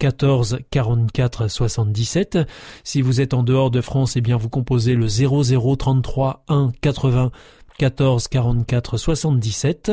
14 0.00 0.60
44 0.70 1.48
77. 1.48 2.38
Si 2.84 3.02
vous 3.02 3.20
êtes 3.20 3.34
en 3.34 3.42
dehors 3.42 3.70
de 3.70 3.82
France, 3.82 4.16
eh 4.16 4.22
bien 4.22 4.38
vous 4.38 4.48
composez 4.48 4.94
le 4.94 5.06
0033 5.06 6.44
1 6.48 6.72
80 6.80 7.30
14 7.78 8.28
44 8.28 8.96
77. 8.96 9.92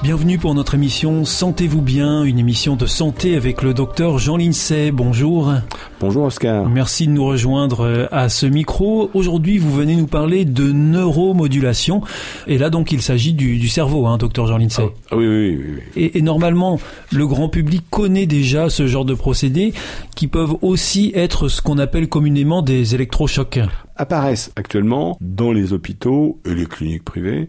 Bienvenue 0.00 0.38
pour 0.38 0.54
notre 0.54 0.76
émission 0.76 1.24
Sentez-vous 1.24 1.82
bien, 1.82 2.22
une 2.22 2.38
émission 2.38 2.76
de 2.76 2.86
santé 2.86 3.34
avec 3.34 3.62
le 3.62 3.74
docteur 3.74 4.18
Jean 4.18 4.36
Lincey. 4.36 4.92
Bonjour. 4.92 5.52
Bonjour 5.98 6.26
Oscar. 6.26 6.68
Merci 6.68 7.08
de 7.08 7.12
nous 7.12 7.24
rejoindre 7.24 7.80
euh, 7.80 8.06
à 8.12 8.28
ce 8.28 8.46
micro. 8.46 9.10
Aujourd'hui, 9.12 9.58
vous 9.58 9.72
venez 9.72 9.96
nous 9.96 10.06
parler 10.06 10.44
de 10.44 10.70
neuromodulation. 10.70 12.02
Et 12.46 12.58
là, 12.58 12.70
donc, 12.70 12.92
il 12.92 13.02
s'agit 13.02 13.32
du, 13.32 13.68
cerveau, 13.68 14.06
hein, 14.06 14.18
docteur 14.18 14.46
Jean 14.46 14.58
Lincey. 14.58 14.88
Ah, 15.10 15.16
oui, 15.16 15.26
oui, 15.26 15.58
oui. 15.58 15.82
Et, 15.96 16.18
et, 16.18 16.22
normalement, 16.22 16.78
le 17.10 17.26
grand 17.26 17.48
public 17.48 17.82
connaît 17.90 18.26
déjà 18.26 18.70
ce 18.70 18.86
genre 18.86 19.04
de 19.04 19.14
procédés 19.14 19.74
qui 20.14 20.28
peuvent 20.28 20.54
aussi 20.62 21.10
être 21.16 21.48
ce 21.48 21.60
qu'on 21.60 21.78
appelle 21.78 22.08
communément 22.08 22.62
des 22.62 22.94
électrochocs. 22.94 23.58
Apparaissent 23.96 24.52
actuellement 24.54 25.18
dans 25.20 25.50
les 25.50 25.72
hôpitaux 25.72 26.38
et 26.44 26.54
les 26.54 26.66
cliniques 26.66 27.04
privées 27.04 27.48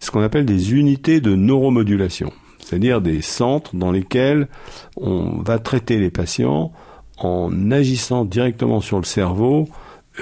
ce 0.00 0.10
qu'on 0.10 0.22
appelle 0.22 0.46
des 0.46 0.74
unités 0.74 1.20
de 1.20 1.34
neuromodulation, 1.34 2.32
c'est-à-dire 2.58 3.00
des 3.00 3.22
centres 3.22 3.74
dans 3.74 3.92
lesquels 3.92 4.48
on 4.96 5.42
va 5.42 5.58
traiter 5.58 5.98
les 5.98 6.10
patients 6.10 6.72
en 7.18 7.70
agissant 7.70 8.24
directement 8.24 8.80
sur 8.80 8.98
le 8.98 9.04
cerveau, 9.04 9.68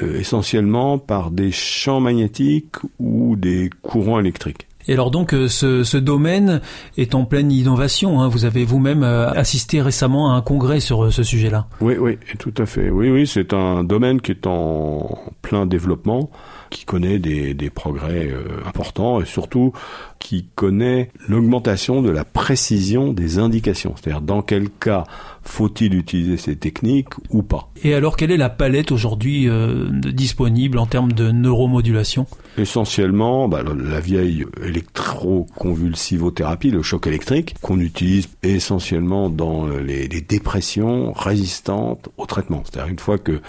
euh, 0.03 0.19
essentiellement 0.19 0.99
par 0.99 1.31
des 1.31 1.53
champs 1.53 2.01
magnétiques 2.01 2.77
ou 2.99 3.37
des 3.37 3.71
courants 3.83 4.21
électriques. 4.21 4.67
Et 4.87 4.93
alors 4.93 5.11
donc 5.11 5.33
euh, 5.33 5.49
ce, 5.49 5.97
domaine 5.97 6.61
est 6.99 7.15
en 7.15 7.25
pleine 7.25 7.51
innovation. 7.51 8.21
Hein. 8.21 8.29
Vous 8.29 8.45
avez 8.45 8.65
vous-même 8.65 9.03
euh, 9.03 9.31
assisté 9.31 9.81
récemment 9.81 10.33
à 10.33 10.37
un 10.37 10.43
congrès 10.43 10.81
sur 10.81 11.13
ce 11.13 11.23
sujet-là. 11.23 11.67
Oui, 11.81 11.97
oui, 11.99 12.19
tout 12.39 12.53
à 12.59 12.67
fait. 12.67 12.91
Oui, 12.91 13.09
oui, 13.09 13.27
c'est 13.27 13.53
un 13.53 13.83
domaine 13.83 14.21
qui 14.21 14.33
est 14.33 14.47
en 14.47 15.19
plein 15.43 15.65
développement 15.65 16.31
qui 16.75 16.85
connaît 16.85 17.19
des, 17.21 17.55
des 17.55 17.71
progrès 17.71 18.29
euh, 18.29 18.43
importants 18.67 19.21
et 19.21 19.25
surtout 19.25 19.73
qui 20.19 20.49
connaît 20.57 21.11
l'augmentation 21.29 22.03
de 22.03 22.11
la 22.11 22.25
précision 22.25 23.13
des 23.13 23.39
indications, 23.39 23.95
c'est-à-dire 23.95 24.21
dans 24.21 24.43
quel 24.43 24.69
cas 24.69 25.05
faut-il 25.43 25.95
utiliser 25.95 26.37
ces 26.37 26.57
techniques 26.57 27.11
ou 27.31 27.45
pas. 27.45 27.71
Et 27.85 27.95
alors 27.95 28.17
quelle 28.17 28.33
est 28.33 28.37
la 28.37 28.51
palette 28.51 28.91
aujourd'hui 28.91 29.49
euh, 29.49 29.87
disponible 29.91 30.79
en 30.79 30.87
termes 30.87 31.13
de 31.13 31.31
neuromodulation? 31.31 32.27
Essentiellement, 32.59 33.47
bah, 33.49 33.63
la 33.63 34.01
vieille 34.01 34.45
électroconvulsivothérapie, 34.61 36.73
le 36.73 36.83
choc 36.83 37.07
électrique, 37.07 37.55
qu'on 37.63 37.79
utilise 37.79 38.29
essentiellement 38.43 39.31
dans 39.31 39.69
les, 39.69 40.09
les 40.09 40.21
dépressions 40.21 41.13
résistantes 41.13 42.09
au 42.17 42.27
traitement. 42.27 42.65
C'est-à-dire 42.65 42.91
une 42.91 42.99
fois 42.99 43.19
que 43.19 43.41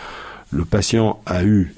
le 0.52 0.66
patient 0.66 1.19
a 1.25 1.44
eu 1.44 1.74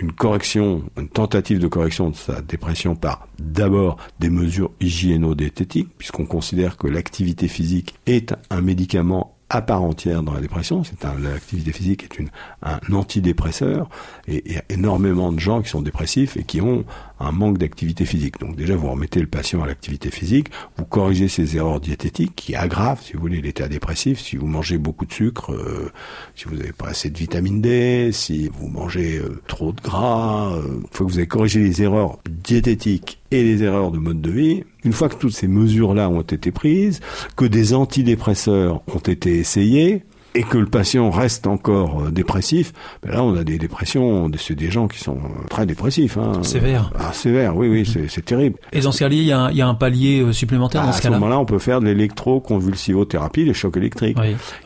une 0.00 0.12
correction, 0.12 0.84
une 0.96 1.08
tentative 1.08 1.58
de 1.58 1.66
correction 1.66 2.10
de 2.10 2.16
sa 2.16 2.40
dépression 2.40 2.94
par 2.94 3.26
d'abord 3.38 3.96
des 4.18 4.30
mesures 4.30 4.70
hygiéno-diététiques, 4.80 5.88
puisqu'on 5.98 6.26
considère 6.26 6.76
que 6.76 6.86
l'activité 6.86 7.48
physique 7.48 7.94
est 8.06 8.34
un 8.50 8.60
médicament 8.60 9.36
à 9.50 9.62
part 9.62 9.82
entière 9.82 10.22
dans 10.22 10.32
la 10.32 10.40
dépression. 10.40 10.84
C'est 10.84 11.02
l'activité 11.02 11.72
physique 11.72 12.04
est 12.04 12.18
une, 12.18 12.30
un 12.62 12.78
antidépresseur 12.92 13.88
et 14.28 14.42
il 14.46 14.52
y 14.52 14.56
a 14.56 14.64
énormément 14.68 15.32
de 15.32 15.40
gens 15.40 15.60
qui 15.60 15.68
sont 15.68 15.82
dépressifs 15.82 16.36
et 16.36 16.44
qui 16.44 16.60
ont 16.60 16.84
un 17.20 17.32
manque 17.32 17.58
d'activité 17.58 18.04
physique. 18.04 18.40
Donc 18.40 18.56
déjà, 18.56 18.74
vous 18.74 18.90
remettez 18.90 19.20
le 19.20 19.26
patient 19.26 19.62
à 19.62 19.66
l'activité 19.66 20.10
physique, 20.10 20.48
vous 20.76 20.84
corrigez 20.84 21.28
ses 21.28 21.56
erreurs 21.56 21.80
diététiques 21.80 22.34
qui 22.34 22.54
aggravent, 22.54 23.02
si 23.02 23.12
vous 23.12 23.20
voulez, 23.20 23.40
l'état 23.40 23.68
dépressif. 23.68 24.18
Si 24.18 24.36
vous 24.36 24.46
mangez 24.46 24.78
beaucoup 24.78 25.06
de 25.06 25.12
sucre, 25.12 25.52
euh, 25.52 25.90
si 26.34 26.46
vous 26.46 26.56
n'avez 26.56 26.72
pas 26.72 26.88
assez 26.88 27.10
de 27.10 27.18
vitamine 27.18 27.60
D, 27.60 28.10
si 28.12 28.48
vous 28.48 28.68
mangez 28.68 29.18
euh, 29.18 29.40
trop 29.46 29.72
de 29.72 29.80
gras, 29.80 30.54
euh, 30.54 30.80
il 30.82 30.96
faut 30.96 31.06
que 31.06 31.12
vous 31.12 31.18
ayez 31.18 31.28
corrigé 31.28 31.60
les 31.60 31.82
erreurs 31.82 32.18
diététiques 32.28 33.20
et 33.30 33.42
les 33.42 33.62
erreurs 33.62 33.90
de 33.90 33.98
mode 33.98 34.20
de 34.20 34.30
vie. 34.30 34.64
Une 34.84 34.92
fois 34.92 35.08
que 35.08 35.16
toutes 35.16 35.34
ces 35.34 35.48
mesures-là 35.48 36.08
ont 36.08 36.22
été 36.22 36.50
prises, 36.50 37.00
que 37.36 37.44
des 37.44 37.74
antidépresseurs 37.74 38.82
ont 38.92 38.98
été 38.98 39.38
essayés, 39.38 40.04
et 40.34 40.42
que 40.42 40.58
le 40.58 40.66
patient 40.66 41.10
reste 41.10 41.46
encore 41.46 42.04
euh, 42.04 42.10
dépressif, 42.10 42.72
ben 43.02 43.12
là 43.12 43.24
on 43.24 43.34
a 43.34 43.44
des 43.44 43.58
dépressions, 43.58 44.30
c'est 44.38 44.54
des 44.54 44.70
gens 44.70 44.86
qui 44.86 44.98
sont 44.98 45.16
euh, 45.16 45.46
très 45.48 45.66
dépressifs. 45.66 46.16
Hein. 46.16 46.42
Sévère. 46.42 46.92
Ah, 46.98 47.12
sévère, 47.12 47.56
oui, 47.56 47.68
oui, 47.68 48.06
c'est 48.08 48.24
terrible. 48.24 48.56
Et 48.72 48.80
dans 48.80 48.92
ce 48.92 49.00
cas-là, 49.00 49.14
il 49.14 49.24
y, 49.24 49.32
a, 49.32 49.50
il 49.50 49.56
y 49.56 49.62
a 49.62 49.68
un 49.68 49.74
palier 49.74 50.20
euh, 50.20 50.32
supplémentaire 50.32 50.84
dans 50.84 50.92
ce 50.92 51.02
cas-là 51.02 51.16
À 51.16 51.18
ce 51.18 51.20
moment-là, 51.20 51.40
on 51.40 51.44
peut 51.44 51.58
faire 51.58 51.80
de 51.80 51.86
l'électroconvulsivothérapie, 51.86 53.44
les 53.44 53.54
chocs 53.54 53.76
électriques, 53.76 54.16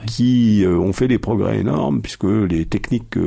qui 0.06 0.64
ont 0.66 0.92
fait 0.92 1.08
des 1.08 1.18
progrès 1.18 1.58
énormes, 1.58 2.02
puisque 2.02 2.24
les 2.24 2.66
techniques 2.66 3.18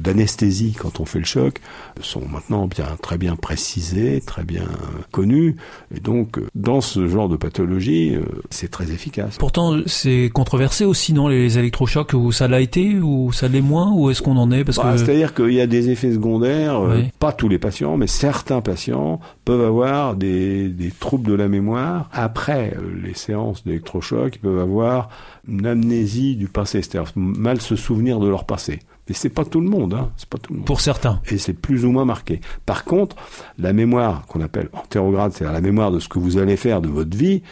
d'anesthésie, 0.00 0.74
quand 0.78 1.00
on 1.00 1.04
fait 1.04 1.18
le 1.18 1.24
choc, 1.24 1.58
sont 2.00 2.22
maintenant 2.30 2.66
bien 2.66 2.86
très 3.02 3.18
bien 3.18 3.36
précisées, 3.36 4.22
très 4.24 4.44
bien 4.44 4.64
connues. 5.10 5.56
Et 5.94 6.00
donc, 6.00 6.40
dans 6.54 6.80
ce 6.80 7.06
genre 7.06 7.28
de 7.28 7.36
pathologie, 7.36 8.16
c'est 8.50 8.70
très 8.70 8.90
efficace. 8.90 9.36
Pourtant, 9.38 9.76
c'est 9.86 10.30
controversé 10.32 10.84
aussi, 10.84 11.12
non, 11.12 11.28
les 11.28 11.58
électrochocs 11.66 12.12
où 12.14 12.32
ça 12.32 12.48
l'a 12.48 12.60
été 12.60 12.96
ou 13.00 13.32
ça 13.32 13.48
l'est 13.48 13.60
moins 13.60 13.92
ou 13.92 14.10
est-ce 14.10 14.22
qu'on 14.22 14.36
en 14.36 14.50
est 14.50 14.64
parce 14.64 14.78
bah, 14.78 14.92
que 14.92 14.98
c'est-à-dire 14.98 15.34
qu'il 15.34 15.52
y 15.52 15.60
a 15.60 15.66
des 15.66 15.90
effets 15.90 16.12
secondaires 16.12 16.80
euh, 16.80 17.02
pas 17.18 17.32
tous 17.32 17.48
les 17.48 17.58
patients 17.58 17.96
mais 17.96 18.06
certains 18.06 18.60
patients 18.60 19.20
peuvent 19.44 19.64
avoir 19.64 20.16
des, 20.16 20.68
des 20.68 20.90
troubles 20.90 21.28
de 21.28 21.34
la 21.34 21.48
mémoire 21.48 22.08
après 22.12 22.74
euh, 22.76 23.00
les 23.02 23.14
séances 23.14 23.64
d'électrochocs 23.64 24.36
ils 24.36 24.40
peuvent 24.40 24.60
avoir 24.60 25.08
une 25.48 25.66
amnésie 25.66 26.36
du 26.36 26.48
passé 26.48 26.82
c'est-à-dire 26.82 27.12
mal 27.16 27.60
se 27.60 27.76
souvenir 27.76 28.20
de 28.20 28.28
leur 28.28 28.44
passé 28.44 28.80
mais 29.08 29.14
c'est 29.14 29.30
pas 29.30 29.44
tout 29.44 29.60
le 29.60 29.68
monde, 29.68 29.94
hein. 29.94 30.10
C'est 30.16 30.28
pas 30.28 30.38
tout 30.38 30.52
le 30.52 30.58
monde. 30.58 30.66
Pour 30.66 30.80
certains. 30.80 31.20
Et 31.30 31.38
c'est 31.38 31.52
plus 31.52 31.84
ou 31.84 31.92
moins 31.92 32.04
marqué. 32.04 32.40
Par 32.64 32.84
contre, 32.84 33.14
la 33.56 33.72
mémoire 33.72 34.26
qu'on 34.26 34.40
appelle 34.40 34.68
antérograde, 34.72 35.32
c'est-à-dire 35.32 35.52
la 35.52 35.60
mémoire 35.60 35.92
de 35.92 36.00
ce 36.00 36.08
que 36.08 36.18
vous 36.18 36.38
allez 36.38 36.56
faire 36.56 36.80
de 36.80 36.88
votre 36.88 37.16
vie, 37.16 37.42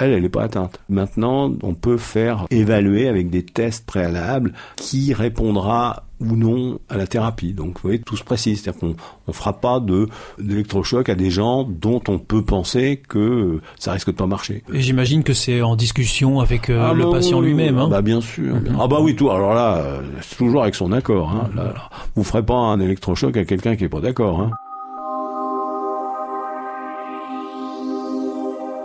elle, 0.00 0.12
elle 0.12 0.22
n'est 0.22 0.28
pas 0.28 0.44
atteinte. 0.44 0.80
Maintenant, 0.88 1.52
on 1.62 1.74
peut 1.74 1.96
faire 1.96 2.46
évaluer 2.50 3.08
avec 3.08 3.30
des 3.30 3.44
tests 3.44 3.86
préalables 3.86 4.52
qui 4.76 5.12
répondra 5.12 6.04
ou 6.20 6.36
non 6.36 6.78
à 6.88 6.96
la 6.96 7.06
thérapie. 7.06 7.52
Donc, 7.52 7.74
vous 7.74 7.88
voyez, 7.88 7.98
tout 7.98 8.16
se 8.16 8.24
précise. 8.24 8.62
C'est-à-dire 8.62 8.80
qu'on 8.80 8.96
ne 9.28 9.32
fera 9.32 9.52
pas 9.54 9.80
de 9.80 10.08
d'électrochoc 10.38 11.08
à 11.08 11.14
des 11.14 11.30
gens 11.30 11.64
dont 11.64 12.00
on 12.08 12.18
peut 12.18 12.44
penser 12.44 13.02
que 13.08 13.60
ça 13.78 13.92
risque 13.92 14.08
de 14.08 14.16
pas 14.16 14.26
marcher. 14.26 14.62
Et 14.72 14.80
j'imagine 14.80 15.24
que 15.24 15.32
c'est 15.32 15.60
en 15.60 15.76
discussion 15.76 16.40
avec 16.40 16.70
euh, 16.70 16.88
ah 16.90 16.94
le 16.94 17.04
bah 17.04 17.12
patient 17.12 17.40
lui-même. 17.40 17.78
Hein 17.78 17.88
bah 17.88 18.02
bien 18.02 18.20
sûr. 18.20 18.54
Mhm. 18.54 18.78
Ah 18.80 18.86
bah 18.86 18.98
oui, 19.00 19.16
tout. 19.16 19.30
Alors 19.30 19.54
là, 19.54 19.78
euh, 19.78 20.02
c'est 20.22 20.36
toujours 20.36 20.62
avec 20.62 20.74
son 20.74 20.92
accord. 20.92 21.30
Hein. 21.30 21.50
Là, 21.56 21.64
là, 21.64 21.90
vous 22.14 22.24
ferez 22.24 22.44
pas 22.44 22.54
un 22.54 22.80
électrochoc 22.80 23.36
à 23.36 23.44
quelqu'un 23.44 23.76
qui 23.76 23.84
est 23.84 23.88
pas 23.88 24.00
d'accord. 24.00 24.40
Hein. 24.40 24.50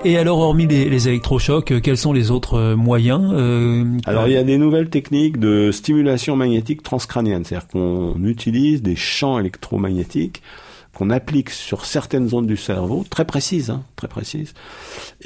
Et 0.06 0.18
alors, 0.18 0.40
hormis 0.40 0.66
les, 0.66 1.10
électrochocs, 1.10 1.72
euh, 1.72 1.80
quels 1.82 1.98
sont 1.98 2.14
les 2.14 2.32
autres 2.32 2.54
euh, 2.54 2.76
moyens 2.78 3.32
euh, 3.34 3.84
Alors, 4.06 4.28
il 4.28 4.34
y 4.34 4.38
a 4.38 4.44
des 4.44 4.58
nouvelles 4.58 4.90
techniques 4.90 5.38
de 5.38 5.72
stimulation 5.74 6.38
magnétique 6.38 6.84
transcrânienne, 6.84 7.44
c'est-à-dire 7.44 7.68
qu'on 7.68 8.24
utilise 8.24 8.82
des 8.82 8.96
champs 8.96 9.40
électromagnétiques 9.40 10.42
qu'on 11.00 11.12
applique 11.12 11.50
sur 11.50 11.86
certaines 11.86 12.28
zones 12.28 12.46
du 12.46 12.58
cerveau, 12.58 13.06
très 13.10 13.24
précises, 13.24 13.70
hein, 13.70 13.84
très 13.96 14.10
précises, 14.10 14.54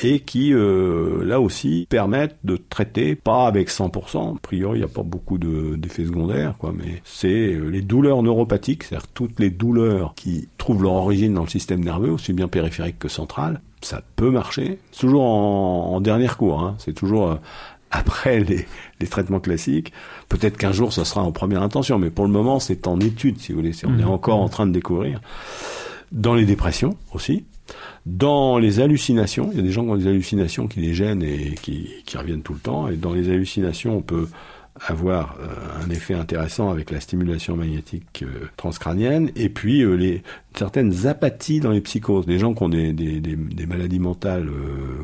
et 0.03 0.19
qui, 0.19 0.53
euh, 0.53 1.25
là 1.25 1.41
aussi, 1.41 1.87
permettent 1.89 2.37
de 2.43 2.57
traiter, 2.57 3.15
pas 3.15 3.47
avec 3.47 3.71
100%, 3.71 4.35
a 4.35 4.39
priori, 4.39 4.77
il 4.77 4.81
n'y 4.81 4.85
a 4.85 4.93
pas 4.93 5.01
beaucoup 5.01 5.39
d'effets 5.39 6.05
secondaires, 6.05 6.53
quoi, 6.59 6.75
mais 6.77 7.01
c'est 7.03 7.55
euh, 7.55 7.69
les 7.69 7.81
douleurs 7.81 8.21
neuropathiques, 8.21 8.83
c'est-à-dire 8.83 9.07
toutes 9.07 9.39
les 9.39 9.49
douleurs 9.49 10.13
qui 10.15 10.47
trouvent 10.59 10.83
leur 10.83 10.93
origine 10.93 11.33
dans 11.33 11.41
le 11.41 11.49
système 11.49 11.83
nerveux, 11.83 12.11
aussi 12.11 12.33
bien 12.33 12.47
périphérique 12.47 12.99
que 12.99 13.07
central, 13.07 13.59
ça 13.81 14.03
peut 14.15 14.29
marcher, 14.29 14.77
toujours 14.97 15.23
en, 15.23 15.95
en 15.95 16.01
dernier 16.01 16.27
hein, 16.27 16.75
c'est 16.77 16.93
toujours 16.93 17.31
euh, 17.31 17.35
après 17.93 18.39
les, 18.39 18.65
les, 18.99 19.07
traitements 19.07 19.39
classiques. 19.39 19.93
Peut-être 20.27 20.57
qu'un 20.57 20.71
jour, 20.71 20.91
ça 20.91 21.05
sera 21.05 21.21
en 21.21 21.31
première 21.31 21.61
intention, 21.61 21.99
mais 21.99 22.09
pour 22.09 22.25
le 22.25 22.31
moment, 22.31 22.59
c'est 22.59 22.87
en 22.87 22.99
étude, 22.99 23.39
si 23.39 23.51
vous 23.51 23.59
voulez. 23.59 23.71
On 23.85 23.97
est 23.99 24.03
mmh. 24.03 24.09
encore 24.09 24.39
en 24.39 24.49
train 24.49 24.65
de 24.65 24.71
découvrir. 24.71 25.21
Dans 26.11 26.35
les 26.35 26.45
dépressions 26.45 26.97
aussi. 27.13 27.45
Dans 28.05 28.57
les 28.57 28.81
hallucinations, 28.81 29.49
il 29.51 29.57
y 29.57 29.59
a 29.59 29.63
des 29.63 29.71
gens 29.71 29.83
qui 29.83 29.89
ont 29.91 29.95
des 29.95 30.07
hallucinations 30.07 30.67
qui 30.67 30.81
les 30.81 30.93
gênent 30.93 31.23
et 31.23 31.55
qui, 31.61 31.89
qui 32.05 32.17
reviennent 32.17 32.41
tout 32.41 32.53
le 32.53 32.59
temps. 32.59 32.87
Et 32.87 32.97
dans 32.97 33.13
les 33.13 33.29
hallucinations, 33.29 33.97
on 33.97 34.01
peut 34.01 34.27
avoir 34.79 35.37
euh, 35.39 35.85
un 35.85 35.89
effet 35.89 36.15
intéressant 36.15 36.69
avec 36.71 36.89
la 36.89 36.99
stimulation 36.99 37.55
magnétique 37.55 38.23
euh, 38.23 38.49
transcrânienne 38.57 39.29
et 39.35 39.49
puis 39.49 39.83
euh, 39.83 39.93
les 39.93 40.23
certaines 40.55 41.07
apathies 41.07 41.59
dans 41.59 41.71
les 41.71 41.81
psychoses. 41.81 42.25
Des 42.25 42.39
gens 42.39 42.53
qui 42.53 42.63
ont 42.63 42.69
des, 42.69 42.91
des, 42.91 43.19
des, 43.19 43.35
des 43.35 43.65
maladies 43.65 43.99
mentales 43.99 44.49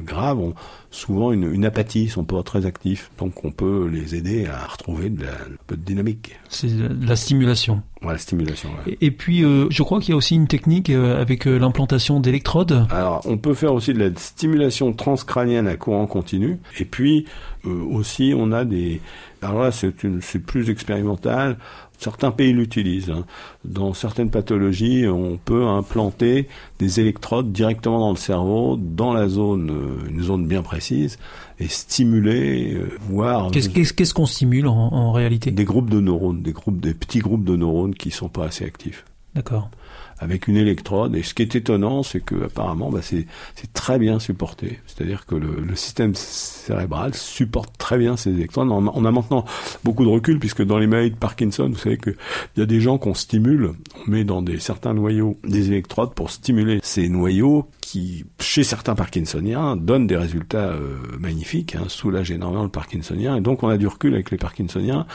graves 0.06 0.39
ont 0.39 0.54
souvent 0.92 1.31
une, 1.31 1.51
une, 1.51 1.66
apathie, 1.66 2.07
sont 2.07 2.24
pas 2.24 2.44
très 2.44 2.68
actifs. 2.68 3.10
Donc 3.18 3.44
on 3.44 3.51
peut 3.51 3.89
les 3.92 4.13
aider 4.13 4.45
à 4.45 4.68
retrouver 4.68 5.10
de 5.10 5.24
la, 5.24 5.31
un 5.31 5.57
peu 5.66 5.75
de 5.75 5.81
dynamique. 5.81 6.36
C'est 6.50 6.68
de 6.68 7.07
la 7.07 7.16
stimulation. 7.16 7.81
Ouais, 8.04 8.12
la 8.12 8.19
stimulation. 8.19 8.69
Ouais. 8.69 8.94
Et, 9.01 9.07
et, 9.07 9.12
puis 9.12 9.39
je 9.42 9.81
crois 9.81 10.00
qu'il 10.00 10.12
y 10.12 10.13
a 10.13 10.18
aussi 10.18 10.36
une 10.36 10.48
technique 10.48 10.92
avec 10.92 11.45
l'implantation 11.45 12.19
d'électrodes. 12.19 12.86
Alors 12.92 13.21
on 13.25 13.39
peut 13.39 13.56
faire 13.56 13.74
aussi 13.74 13.92
de 13.92 14.00
la 14.00 14.16
stimulation 14.16 14.94
transcrânienne 14.94 15.68
à 15.68 15.77
courant 15.77 16.06
continu. 16.06 16.60
Et 16.80 16.86
puis 16.86 17.25
aussi 17.66 18.36
on 18.38 18.51
a 18.51 18.66
des 18.66 19.01
alors 19.42 19.64
là, 19.64 19.72
c'est 19.72 19.92
plus 20.40 20.70
expérimental. 20.70 21.58
Certains 21.98 22.32
pays 22.32 22.54
l'utilisent. 22.54 23.10
Hein. 23.10 23.26
Dans 23.66 23.94
certaines 23.94 24.30
pathologies, 24.30 25.06
on 25.08 25.38
peut 25.38 25.66
implanter 25.66 26.48
des 26.80 27.00
électrodes 27.00 27.52
directement 27.52 28.00
dans 28.00 28.12
le 28.12 28.18
cerveau, 28.18 28.78
dans 28.78 29.14
la 29.14 29.28
zone, 29.28 29.70
euh, 29.70 30.10
une 30.10 30.22
zone 30.22 30.48
bien 30.48 30.62
précise, 30.62 31.18
et 31.60 31.68
stimuler, 31.68 32.74
euh, 32.74 32.98
voir. 33.10 33.52
Qu'est-ce 33.52 34.14
qu'on 34.14 34.26
stimule 34.26 34.68
en, 34.68 34.76
en, 34.76 35.12
réalité? 35.12 35.52
Des 35.52 35.66
groupes 35.66 35.90
de 35.90 36.00
neurones, 36.00 36.42
des 36.42 36.54
groupes, 36.54 36.80
des 36.80 36.94
petits 36.94 37.20
groupes 37.20 37.44
de 37.44 37.56
neurones 37.56 37.96
qui 37.96 38.12
sont 38.12 38.30
pas 38.30 38.46
assez 38.46 38.66
actifs. 38.66 39.06
D'accord 39.36 39.70
avec 40.19 40.48
une 40.48 40.57
électrode. 40.57 41.16
Et 41.16 41.24
ce 41.24 41.33
qui 41.33 41.42
est 41.42 41.56
étonnant, 41.56 42.04
c'est 42.04 42.19
que 42.19 42.45
apparemment, 42.45 42.89
bah, 42.92 43.00
c'est 43.01 43.25
très 43.74 44.00
bien 44.00 44.19
supporté. 44.19 44.80
C'est-à-dire 44.86 45.25
que 45.25 45.36
le, 45.36 45.63
le, 45.66 45.75
système 45.75 46.13
cérébral 46.13 47.13
supporte 47.13 47.77
très 47.77 47.98
bien 47.98 48.18
ces 48.18 48.31
électrodes. 48.31 48.69
On, 48.69 49.06
a 49.06 49.12
maintenant 49.12 49.45
beaucoup 49.83 50.04
de 50.04 50.10
recul 50.10 50.39
puisque 50.39 50.63
dans 50.63 50.77
les 50.77 50.88
maladies 50.88 51.12
de 51.12 51.16
Parkinson, 51.16 51.69
vous 51.69 51.77
savez 51.77 51.98
qu'il 51.98 52.16
y 52.57 52.62
a 52.62 52.66
des 52.66 52.81
gens 52.81 52.98
qu'on 52.98 53.13
stimule, 53.13 53.71
on 53.95 54.12
met 54.12 54.24
dans 54.24 54.42
des 54.42 54.60
certains 54.60 54.94
noyaux 54.94 55.38
des 55.44 55.68
électrodes 55.68 56.13
pour 56.13 56.30
stimuler 56.30 56.80
ces 56.83 57.10
noyaux 57.10 57.68
qui, 57.90 58.24
chez 58.40 58.64
certains 58.64 58.94
Parkinsoniens, 58.94 59.76
donnent 59.76 60.06
des 60.06 60.16
résultats 60.16 60.70
euh, 60.70 60.98
magnifiques, 61.20 61.76
hein, 61.76 61.86
soulagent 61.88 62.30
énormément 62.30 62.62
le 62.62 62.70
Parkinsonien. 62.70 63.36
Et 63.36 63.42
donc 63.42 63.64
on 63.64 63.68
a 63.68 63.78
du 63.78 63.88
recul 63.88 64.14
avec 64.14 64.30
les 64.30 64.38
Parkinsoniens 64.38 65.08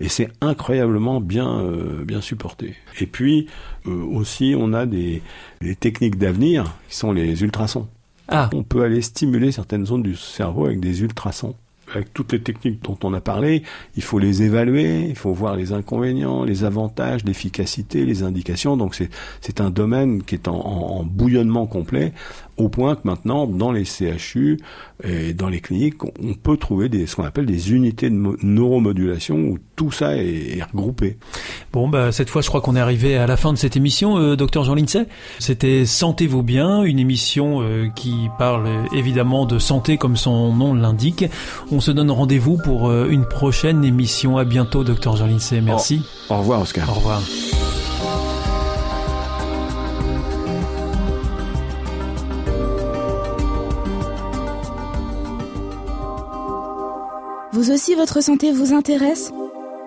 et 0.00 0.08
c'est 0.08 0.30
incroyablement 0.40 1.20
bien 1.20 1.60
euh, 1.60 2.02
bien 2.02 2.22
supporté. 2.22 2.76
Et 2.98 3.06
puis 3.06 3.48
euh, 3.86 3.90
aussi, 3.90 4.54
on 4.58 4.72
a 4.72 4.86
des, 4.86 5.20
des 5.60 5.76
techniques 5.76 6.16
d'avenir 6.16 6.64
qui 6.88 6.96
sont 6.96 7.12
les 7.12 7.42
ultrasons. 7.42 7.88
Ah. 8.28 8.48
On 8.54 8.62
peut 8.62 8.84
aller 8.84 9.02
stimuler 9.02 9.52
certaines 9.52 9.84
zones 9.84 10.02
du 10.02 10.16
cerveau 10.16 10.64
avec 10.64 10.80
des 10.80 11.02
ultrasons. 11.02 11.54
Avec 11.92 12.12
toutes 12.14 12.32
les 12.32 12.40
techniques 12.40 12.82
dont 12.82 12.98
on 13.02 13.12
a 13.14 13.20
parlé, 13.20 13.62
il 13.96 14.02
faut 14.02 14.18
les 14.18 14.42
évaluer, 14.42 15.06
il 15.08 15.16
faut 15.16 15.32
voir 15.32 15.56
les 15.56 15.72
inconvénients, 15.72 16.44
les 16.44 16.64
avantages, 16.64 17.24
l'efficacité, 17.24 18.04
les 18.04 18.22
indications. 18.22 18.76
Donc 18.76 18.96
c'est 19.40 19.60
un 19.60 19.70
domaine 19.70 20.22
qui 20.22 20.34
est 20.34 20.48
en, 20.48 20.54
en, 20.54 21.00
en 21.00 21.04
bouillonnement 21.04 21.66
complet 21.66 22.12
au 22.56 22.68
point 22.68 22.94
que 22.94 23.02
maintenant, 23.04 23.46
dans 23.46 23.72
les 23.72 23.84
CHU 23.84 24.58
et 25.02 25.34
dans 25.34 25.48
les 25.48 25.60
cliniques, 25.60 26.04
on 26.04 26.34
peut 26.34 26.56
trouver 26.56 26.88
des, 26.88 27.06
ce 27.06 27.16
qu'on 27.16 27.24
appelle 27.24 27.46
des 27.46 27.72
unités 27.72 28.10
de 28.10 28.36
neuromodulation 28.42 29.58
tout 29.76 29.90
ça 29.90 30.16
est, 30.16 30.62
regroupé. 30.72 31.16
Bon, 31.72 31.88
bah, 31.88 32.12
cette 32.12 32.30
fois, 32.30 32.42
je 32.42 32.48
crois 32.48 32.60
qu'on 32.60 32.76
est 32.76 32.80
arrivé 32.80 33.16
à 33.16 33.26
la 33.26 33.36
fin 33.36 33.52
de 33.52 33.58
cette 33.58 33.76
émission, 33.76 34.18
euh, 34.18 34.36
docteur 34.36 34.64
Jean 34.64 34.74
Lindsay. 34.74 35.06
C'était 35.38 35.84
Sentez-vous 35.86 36.42
bien, 36.42 36.82
une 36.82 36.98
émission 36.98 37.60
euh, 37.62 37.88
qui 37.94 38.14
parle 38.38 38.68
évidemment 38.92 39.46
de 39.46 39.58
santé 39.58 39.96
comme 39.96 40.16
son 40.16 40.52
nom 40.52 40.74
l'indique. 40.74 41.24
On 41.72 41.80
se 41.80 41.90
donne 41.90 42.10
rendez-vous 42.10 42.58
pour 42.62 42.88
euh, 42.88 43.08
une 43.08 43.26
prochaine 43.26 43.84
émission. 43.84 44.38
À 44.38 44.44
bientôt, 44.44 44.84
docteur 44.84 45.16
Jean 45.16 45.26
Lindsay. 45.26 45.60
Merci. 45.60 46.02
Au, 46.28 46.34
au 46.34 46.38
revoir, 46.38 46.60
Oscar. 46.60 46.88
Au 46.90 46.94
revoir. 46.94 47.20
Vous 57.52 57.70
aussi, 57.70 57.94
votre 57.94 58.20
santé 58.20 58.50
vous 58.50 58.72
intéresse? 58.72 59.32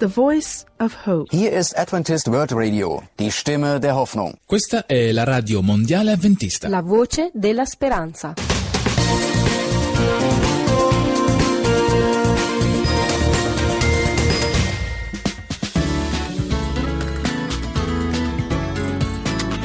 The 0.00 0.08
Voice 0.08 0.64
of 0.80 1.06
Hope. 1.06 1.28
Hier 1.30 1.52
ist 1.52 1.78
Adventist 1.78 2.26
World 2.26 2.50
Radio, 2.52 3.00
die 3.20 3.30
Stimme 3.30 3.78
der 3.78 3.94
Hoffnung. 3.94 4.34
Questa 4.44 4.86
è 4.86 5.12
la 5.12 5.22
radio 5.22 5.62
mondiale 5.62 6.10
avventista. 6.10 6.68
La 6.68 6.82
voce 6.82 7.30
della 7.32 7.64
speranza. 7.64 8.34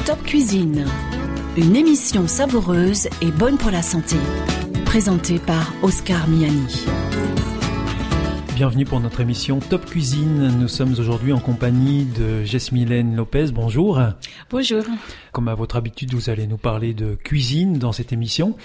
Top 0.04 0.22
Cuisine. 0.22 0.86
Une 1.56 1.74
émission 1.74 2.28
savoureuse 2.28 3.08
et 3.20 3.32
bonne 3.32 3.58
pour 3.58 3.72
la 3.72 3.82
santé. 3.82 4.16
Présentée 4.84 5.40
par 5.40 5.74
Oscar 5.82 6.28
Miani 6.28 7.09
bienvenue 8.60 8.84
pour 8.84 9.00
notre 9.00 9.22
émission 9.22 9.58
Top 9.58 9.86
Cuisine. 9.86 10.48
Nous 10.58 10.68
sommes 10.68 10.92
aujourd'hui 10.98 11.32
en 11.32 11.38
compagnie 11.38 12.04
de 12.04 12.44
Jesmylène 12.44 13.16
Lopez. 13.16 13.52
Bonjour. 13.54 13.98
Bonjour. 14.50 14.82
Comme 15.32 15.48
à 15.48 15.54
votre 15.54 15.76
habitude, 15.76 16.12
vous 16.12 16.28
allez 16.28 16.46
nous 16.46 16.58
parler 16.58 16.92
de 16.92 17.14
cuisine 17.14 17.78
dans 17.78 17.92
cette 17.92 18.12
émission. 18.12 18.58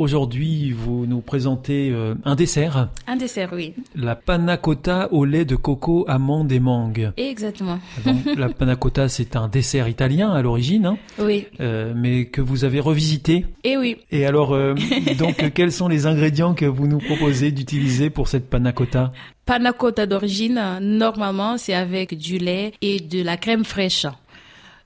Aujourd'hui, 0.00 0.72
vous 0.72 1.04
nous 1.04 1.20
présentez 1.20 1.90
euh, 1.90 2.14
un 2.24 2.34
dessert. 2.34 2.88
Un 3.06 3.16
dessert, 3.16 3.50
oui. 3.52 3.74
La 3.94 4.16
panna 4.16 4.56
cotta 4.56 5.12
au 5.12 5.26
lait 5.26 5.44
de 5.44 5.56
coco, 5.56 6.06
amande 6.08 6.50
et 6.52 6.58
mangue. 6.58 7.12
Exactement. 7.18 7.78
Donc, 8.06 8.24
la 8.34 8.48
panna 8.58 8.76
cotta, 8.76 9.10
c'est 9.10 9.36
un 9.36 9.46
dessert 9.48 9.88
italien 9.88 10.30
à 10.30 10.40
l'origine. 10.40 10.86
Hein, 10.86 10.96
oui. 11.18 11.48
Euh, 11.60 11.92
mais 11.94 12.24
que 12.24 12.40
vous 12.40 12.64
avez 12.64 12.80
revisité. 12.80 13.44
Et 13.62 13.76
oui. 13.76 13.98
Et 14.10 14.24
alors, 14.24 14.54
euh, 14.54 14.74
donc, 15.18 15.52
quels 15.52 15.70
sont 15.70 15.86
les 15.86 16.06
ingrédients 16.06 16.54
que 16.54 16.64
vous 16.64 16.86
nous 16.86 17.00
proposez 17.00 17.52
d'utiliser 17.52 18.08
pour 18.08 18.26
cette 18.26 18.48
panna 18.48 18.72
cotta? 18.72 19.12
Panna 19.44 19.74
cotta 19.74 20.06
d'origine, 20.06 20.78
normalement, 20.80 21.58
c'est 21.58 21.74
avec 21.74 22.16
du 22.16 22.38
lait 22.38 22.72
et 22.80 23.00
de 23.00 23.22
la 23.22 23.36
crème 23.36 23.66
fraîche. 23.66 24.06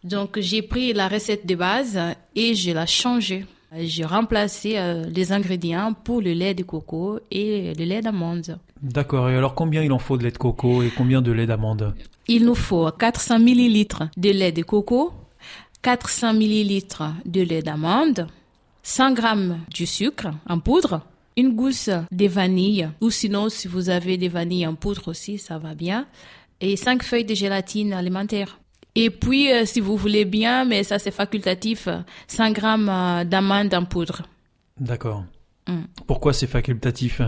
Donc, 0.03 0.41
j'ai 0.41 0.63
pris 0.63 0.93
la 0.93 1.07
recette 1.07 1.47
de 1.47 1.55
base 1.55 2.01
et 2.35 2.57
je 2.57 2.73
l'ai 2.73 2.87
changée. 2.89 3.47
J'ai 3.79 4.05
remplacé 4.05 4.79
euh, 4.79 5.05
les 5.07 5.33
ingrédients 5.33 5.95
pour 5.95 6.21
le 6.21 6.33
lait 6.33 6.55
de 6.55 6.63
coco 6.63 7.19
et 7.31 7.73
le 7.75 7.85
lait 7.85 8.01
d'amande. 8.01 8.59
D'accord. 8.83 9.31
Et 9.31 9.37
alors, 9.37 9.55
combien 9.55 9.83
il 9.83 9.93
en 9.93 9.99
faut 9.99 10.17
de 10.17 10.23
lait 10.23 10.31
de 10.31 10.39
coco 10.39 10.83
et 10.83 10.91
combien 10.97 11.23
de 11.23 11.33
lait 11.33 11.47
d'amande? 11.47 11.95
Il 12.29 12.45
nous 12.45 12.55
faut 12.55 12.91
400 12.91 13.39
millilitres 13.41 14.05
de 14.17 14.31
lait 14.31 14.53
de 14.53 14.63
coco, 14.63 15.13
400 15.83 16.35
millilitres 16.35 17.13
de 17.25 17.43
lait 17.43 17.63
d'amande, 17.63 18.27
100 18.83 19.13
grammes 19.13 19.59
du 19.73 19.87
sucre 19.87 20.29
en 20.49 20.61
poudre, 20.61 21.01
une 21.37 21.55
gousse 21.55 21.91
de 22.13 22.27
vanille, 22.27 22.89
ou 23.01 23.11
sinon, 23.11 23.49
si 23.49 23.67
vous 23.67 23.91
avez 23.91 24.17
des 24.17 24.29
vanilles 24.29 24.67
en 24.67 24.75
poudre 24.75 25.09
aussi, 25.09 25.39
ça 25.39 25.59
va 25.59 25.75
bien, 25.75 26.07
et 26.61 26.77
5 26.77 27.03
feuilles 27.03 27.25
de 27.25 27.35
gélatine 27.35 27.93
alimentaire. 27.93 28.59
Et 28.97 29.11
puis, 29.11 29.53
euh, 29.53 29.65
si 29.67 29.81
vous 29.81 29.97
voulez 29.97 30.25
bien, 30.25 30.65
mais 30.65 30.85
ça 30.85 30.99
c'est 30.99 31.11
facultatif, 31.11 31.89
100 32.29 32.51
grammes 32.53 32.89
euh, 32.89 33.25
d'amandes 33.25 33.75
en 33.75 33.85
poudre. 33.85 34.23
D'accord. 34.79 35.25
Mm. 35.67 35.85
Pourquoi 36.07 36.33
c'est 36.35 36.47
facultatif? 36.47 37.23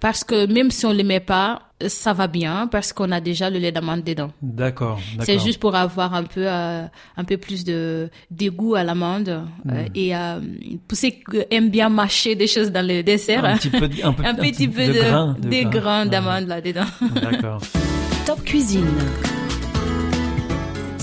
Parce 0.00 0.24
que 0.24 0.46
même 0.52 0.70
si 0.72 0.84
on 0.86 0.90
ne 0.90 0.96
les 0.96 1.04
met 1.04 1.20
pas, 1.20 1.62
ça 1.86 2.12
va 2.12 2.26
bien 2.26 2.66
parce 2.66 2.92
qu'on 2.92 3.12
a 3.12 3.20
déjà 3.20 3.48
le 3.48 3.58
lait 3.60 3.70
d'amande 3.70 4.02
dedans. 4.02 4.32
D'accord. 4.42 4.98
C'est 5.20 5.38
juste 5.38 5.60
pour 5.60 5.74
avoir 5.76 6.12
un 6.14 6.24
peu 6.24 6.42
euh, 6.46 6.82
un 7.16 7.24
peu 7.24 7.36
plus 7.36 7.64
de 7.64 8.10
dégoût 8.30 8.74
à 8.74 8.82
l'amande 8.82 9.28
euh, 9.28 9.42
Mm. 9.64 9.86
et 9.94 10.16
euh, 10.16 10.40
pour 10.88 10.98
ceux 10.98 11.10
qui 11.10 11.22
aiment 11.50 11.70
bien 11.70 11.88
mâcher 11.88 12.34
des 12.34 12.46
choses 12.48 12.72
dans 12.72 12.84
le 12.86 13.02
dessert. 13.02 13.44
Un 13.44 13.56
petit 13.56 13.70
peu, 13.70 13.88
un 14.02 14.12
peu, 14.12 14.24
un 14.24 14.34
petit 14.34 14.68
peu 14.68 14.84
de, 14.86 14.92
grains, 15.02 15.36
de 15.40 15.48
des 15.48 15.62
grains. 15.64 15.70
grains 15.70 16.04
Ouais. 16.04 16.10
d'amande 16.10 16.46
là-dedans. 16.48 16.86
D'accord. 17.22 17.60
Top 18.26 18.42
Cuisine. 18.42 18.88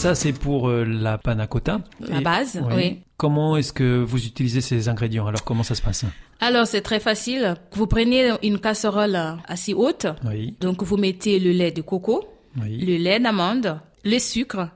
Ça, 0.03 0.15
c'est 0.15 0.33
pour 0.33 0.67
euh, 0.67 0.83
la 0.83 1.17
panna 1.17 1.47
cotta. 1.47 1.79
La 2.01 2.19
base, 2.19 2.61
oui. 2.75 2.99
Comment 3.15 3.55
est-ce 3.55 3.71
que 3.71 4.03
vous 4.03 4.25
utilisez 4.25 4.59
ces 4.59 4.89
ingrédients? 4.89 5.25
Alors, 5.27 5.45
comment 5.45 5.63
ça 5.63 5.75
se 5.75 5.81
passe? 5.81 6.03
Alors 6.41 6.67
c'est 6.67 6.81
très 6.81 6.99
facile. 6.99 7.55
Vous 7.71 7.87
prenez 7.87 8.31
une 8.43 8.59
casserole 8.59 9.17
assez 9.47 9.73
haute, 9.73 10.07
Oui, 10.25 10.57
donc 10.59 10.83
vous 10.83 10.97
mettez 10.97 11.39
le 11.39 11.51
lait 11.51 11.71
de 11.71 11.81
coco, 11.81 12.25
oui. 12.61 12.79
le 12.85 12.97
lait 12.97 13.17
d'amande, 13.21 13.79
le 14.03 14.19
sucre 14.19 14.67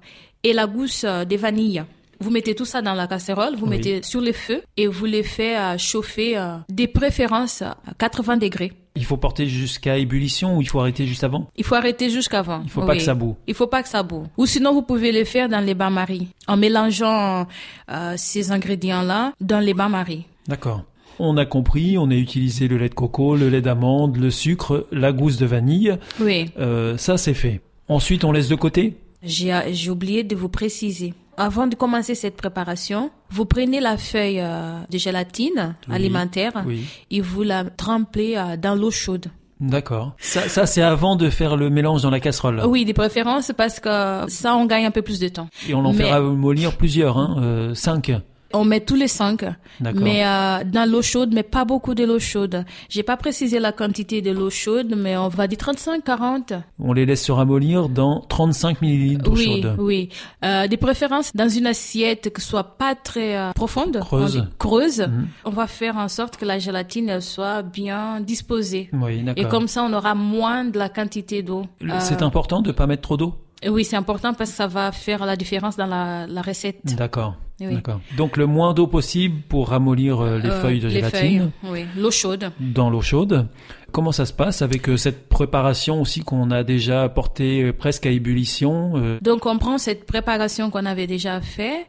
et 0.44 0.54
la 0.54 0.66
gousse 0.66 1.04
euh, 1.04 1.26
de 1.26 1.36
vanille. 1.36 1.84
Vous 2.20 2.32
mettez 2.32 2.56
tout 2.56 2.66
ça 2.66 2.82
dans 2.82 2.94
la 2.94 3.08
casserole, 3.08 3.56
vous 3.56 3.66
Oui. 3.66 3.78
mettez 3.78 4.02
sur 4.04 4.22
le 4.22 4.32
feu 4.32 4.62
et 4.76 4.88
vous 4.88 5.06
les 5.06 5.24
faites 5.24 5.58
euh, 5.58 5.78
chauffer 5.78 6.38
euh, 6.38 6.56
des 6.70 6.88
préférences 6.88 7.62
à 7.62 7.78
80 8.00 8.38
degrés. 8.38 8.72
Il 8.96 9.06
faut 9.06 9.18
porter 9.18 9.46
jusqu'à 9.48 9.98
ébullition 9.98 10.58
ou 10.58 10.62
il 10.64 10.68
faut 10.68 10.80
arrêter 10.80 11.06
juste 11.06 11.24
avant? 11.24 11.48
Il 11.56 11.64
faut 11.64 11.76
arrêter 11.76 12.10
jusqu'avant. 12.10 12.62
Il 12.64 12.70
faut 12.72 12.82
pas 12.82 12.96
que 12.96 13.02
ça 13.04 13.14
boue. 13.14 13.36
Il 13.48 13.54
faut 13.54 13.68
pas 13.68 13.84
que 13.84 13.90
ça 13.90 14.02
boue. 14.02 14.24
Ou 14.38 14.48
sinon, 14.48 14.74
vous 14.74 14.82
pouvez 14.82 15.12
le 15.12 15.24
faire 15.24 15.48
dans 15.50 15.60
les 15.60 15.76
bains-maries, 15.76 16.30
en 16.48 16.58
mélangeant 16.58 17.46
euh, 17.92 18.14
ces 18.18 18.52
ingrédients-là 18.52 19.34
dans 19.40 19.60
les 19.60 19.76
bains-maries. 19.76 20.26
D'accord. 20.48 20.84
On 21.20 21.38
a 21.38 21.46
compris, 21.46 21.98
on 22.00 22.10
a 22.10 22.16
utilisé 22.16 22.68
le 22.68 22.78
lait 22.78 22.90
de 22.90 22.94
coco, 22.96 23.36
le 23.36 23.50
lait 23.50 23.62
d'amande, 23.62 24.18
le 24.18 24.32
sucre, 24.32 24.88
la 24.92 25.12
gousse 25.12 25.38
de 25.38 25.46
vanille. 25.46 25.98
Oui. 26.20 26.50
Euh, 26.58 26.98
ça, 26.98 27.18
c'est 27.18 27.34
fait. 27.36 27.62
Ensuite, 27.88 28.24
on 28.24 28.32
laisse 28.32 28.50
de 28.50 28.56
côté? 28.56 28.96
J'ai 29.24 29.90
oublié 29.90 30.24
de 30.24 30.36
vous 30.36 30.50
préciser. 30.50 31.14
Avant 31.40 31.68
de 31.68 31.76
commencer 31.76 32.16
cette 32.16 32.36
préparation, 32.36 33.12
vous 33.30 33.46
prenez 33.46 33.80
la 33.80 33.98
feuille 33.98 34.40
euh, 34.42 34.80
de 34.90 34.98
gélatine 34.98 35.76
Oui. 35.88 35.96
alimentaire 35.96 36.54
Oui. 36.66 36.86
et 37.12 37.22
vous 37.22 37.44
la 37.44 37.64
trempez 37.66 38.38
euh, 38.38 38.58
dans 38.58 38.74
l'eau 38.74 38.90
chaude. 38.90 39.28
D'accord. 39.60 40.14
Ça, 40.20 40.50
ça 40.50 40.66
c'est 40.66 40.82
avant 40.82 41.16
de 41.16 41.30
faire 41.30 41.56
le 41.56 41.70
mélange 41.70 42.02
dans 42.02 42.10
la 42.10 42.20
casserole. 42.20 42.62
Oui, 42.68 42.86
de 42.86 42.94
préférence 42.94 43.52
parce 43.56 43.80
que 43.80 43.90
ça, 44.28 44.56
on 44.56 44.66
gagne 44.66 44.86
un 44.86 44.92
peu 44.92 45.02
plus 45.02 45.20
de 45.20 45.28
temps. 45.30 45.48
Et 45.70 45.74
on 45.74 45.80
en 45.86 45.94
Mais- 45.94 46.04
fera 46.04 46.20
mollir 46.22 46.76
plusieurs, 46.78 47.18
hein, 47.18 47.38
euh, 47.40 47.74
cinq. 47.76 48.12
On 48.54 48.64
met 48.64 48.80
tous 48.80 48.96
les 48.96 49.08
cinq, 49.08 49.44
mais 49.82 50.26
euh, 50.26 50.64
dans 50.66 50.90
l'eau 50.90 51.02
chaude, 51.02 51.32
mais 51.34 51.44
pas 51.44 51.66
beaucoup 51.66 51.94
de 51.96 52.04
l'eau 52.06 52.20
chaude. 52.20 52.64
J'ai 52.90 53.04
pas 53.04 53.18
précisé 53.18 53.60
la 53.60 53.72
quantité 53.72 54.22
de 54.22 54.32
l'eau 54.32 54.50
chaude, 54.50 54.94
mais 54.98 55.18
on 55.18 55.28
va 55.28 55.48
dire 55.48 55.58
35-40. 55.58 56.62
On 56.80 56.94
les 56.94 57.06
laisse 57.06 57.24
se 57.26 57.32
ramollir 57.32 57.90
dans 57.90 58.22
35 58.22 58.82
millilitres 58.82 59.24
d'eau 59.24 59.32
Oui, 59.36 59.62
chaude. 59.62 59.76
oui. 59.80 60.10
Euh, 60.46 60.68
de 60.68 60.76
préférence 60.76 61.36
dans 61.36 61.50
une 61.50 61.68
assiette 61.68 62.34
qui 62.34 62.42
soit 62.42 62.78
pas 62.78 62.96
très 62.96 63.38
euh, 63.38 63.52
profonde, 63.54 64.00
Creuse. 64.00 64.46
creuse. 64.58 65.02
Mhm. 65.02 65.28
On 65.46 65.50
va 65.52 65.68
faire 65.68 65.98
en 65.98 66.08
sorte 66.08 66.38
que 66.38 66.46
la 66.46 66.60
gélatine 66.60 67.20
soit 67.22 67.62
bien 67.64 68.22
disposée. 68.22 68.90
Oui, 68.94 69.26
Et 69.36 69.46
comme 69.46 69.68
ça, 69.68 69.84
on 69.84 69.94
aura 69.94 70.16
moins 70.16 70.66
de 70.66 70.78
la 70.78 70.90
quantité 70.90 71.42
d'eau. 71.44 71.64
C'est 72.00 72.22
important 72.22 72.62
de 72.62 72.72
pas 72.72 72.88
mettre 72.88 73.02
trop 73.02 73.18
d'eau? 73.18 73.36
Oui, 73.68 73.84
c'est 73.84 73.96
important 73.96 74.34
parce 74.34 74.52
que 74.52 74.56
ça 74.56 74.68
va 74.68 74.92
faire 74.92 75.26
la 75.26 75.36
différence 75.36 75.76
dans 75.78 75.88
la, 75.88 76.28
la 76.28 76.42
recette. 76.42 76.80
D'accord. 76.96 77.36
Oui. 77.60 77.74
D'accord. 77.74 78.00
Donc 78.18 78.38
le 78.38 78.46
moins 78.46 78.74
d'eau 78.74 78.86
possible 78.88 79.42
pour 79.50 79.70
ramollir 79.70 80.20
euh, 80.22 80.38
les 80.38 80.50
Euh, 80.50 80.62
feuilles 80.62 80.80
de 80.80 80.88
les 80.88 80.94
gélatine 80.96 81.52
feuilles, 81.64 81.72
oui, 81.74 81.86
l'eau 81.98 82.12
chaude. 82.12 82.52
dans 82.60 82.90
l'eau 82.90 83.02
chaude. 83.02 83.48
Comment 83.92 84.12
ça 84.12 84.26
se 84.28 84.34
passe 84.34 84.62
avec 84.62 84.88
euh, 84.90 84.98
cette 84.98 85.28
préparation 85.28 86.00
aussi 86.02 86.20
qu'on 86.20 86.52
a 86.52 86.64
déjà 86.64 87.10
portée 87.10 87.72
presque 87.74 88.06
à 88.06 88.12
ébullition 88.12 89.18
Donc, 89.22 89.46
on 89.48 89.58
prend 89.58 89.78
cette 89.80 90.06
préparation 90.06 90.70
qu'on 90.70 90.86
avait 90.86 91.08
déjà 91.08 91.42
fait 91.42 91.88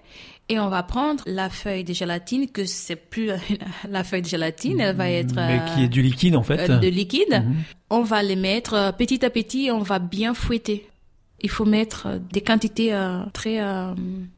et 0.48 0.58
on 0.58 0.70
va 0.70 0.82
prendre 0.82 1.22
la 1.26 1.50
feuille 1.50 1.84
de 1.84 1.92
gélatine, 1.92 2.48
que 2.48 2.64
c'est 2.64 2.96
plus 2.96 3.30
la 3.90 4.04
feuille 4.04 4.22
de 4.22 4.28
gélatine, 4.28 4.80
elle 4.80 4.96
va 4.96 5.10
être 5.10 5.34
mais 5.36 5.60
qui 5.74 5.84
est 5.84 5.88
du 5.88 6.00
liquide 6.00 6.34
en 6.36 6.42
fait. 6.42 6.70
euh, 6.70 6.78
de 6.78 6.88
liquide. 6.88 7.42
Mhm. 7.44 7.54
On 7.90 8.02
va 8.02 8.22
les 8.22 8.36
mettre 8.36 8.94
petit 8.96 9.22
à 9.26 9.28
petit, 9.28 9.68
on 9.70 9.80
va 9.80 9.98
bien 9.98 10.32
fouetter. 10.32 10.86
Il 11.40 11.50
faut 11.50 11.64
mettre 11.64 12.06
euh, 12.06 12.18
des 12.32 12.40
quantités 12.40 12.92
euh, 12.92 13.20
très 13.32 13.60
euh, 13.60 13.94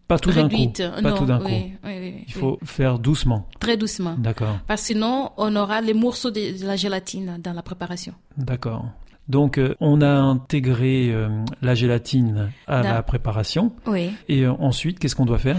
Pas 0.06 0.18
tout 0.18 0.30
d'un 0.32 0.48
coup. 0.48 0.56
réduites. 0.56 0.82
Pas 0.82 1.00
Non, 1.00 1.16
tout 1.16 1.24
d'un 1.24 1.38
oui, 1.44 1.44
coup. 1.44 1.78
oui, 1.84 1.92
oui, 2.00 2.24
Il 2.26 2.32
faut 2.34 2.58
faire 2.64 2.98
doucement. 2.98 3.46
très 3.58 3.76
doucement. 3.76 4.14
D'accord. 4.18 4.58
Parce 4.66 4.82
que 4.82 4.86
sinon, 4.88 5.30
on 5.38 5.56
aura 5.56 5.80
les 5.80 5.94
morceaux 5.94 6.30
de, 6.30 6.60
de 6.60 6.66
la 6.66 6.76
gélatine 6.76 7.38
dans 7.42 7.52
la 7.54 7.62
préparation. 7.62 8.12
D'accord. 8.36 8.84
Donc 9.28 9.58
euh, 9.58 9.74
on 9.80 10.02
a 10.02 10.10
intégré 10.10 11.14
la 11.62 11.74
gélatine 11.74 12.50
à 12.66 12.82
la 12.82 13.02
préparation 13.02 13.72
Oui. 13.86 14.10
et 14.28 14.46
ensuite 14.46 14.98
qu'est-ce 14.98 15.14
qu'on 15.16 15.24
doit 15.26 15.38
faire? 15.38 15.56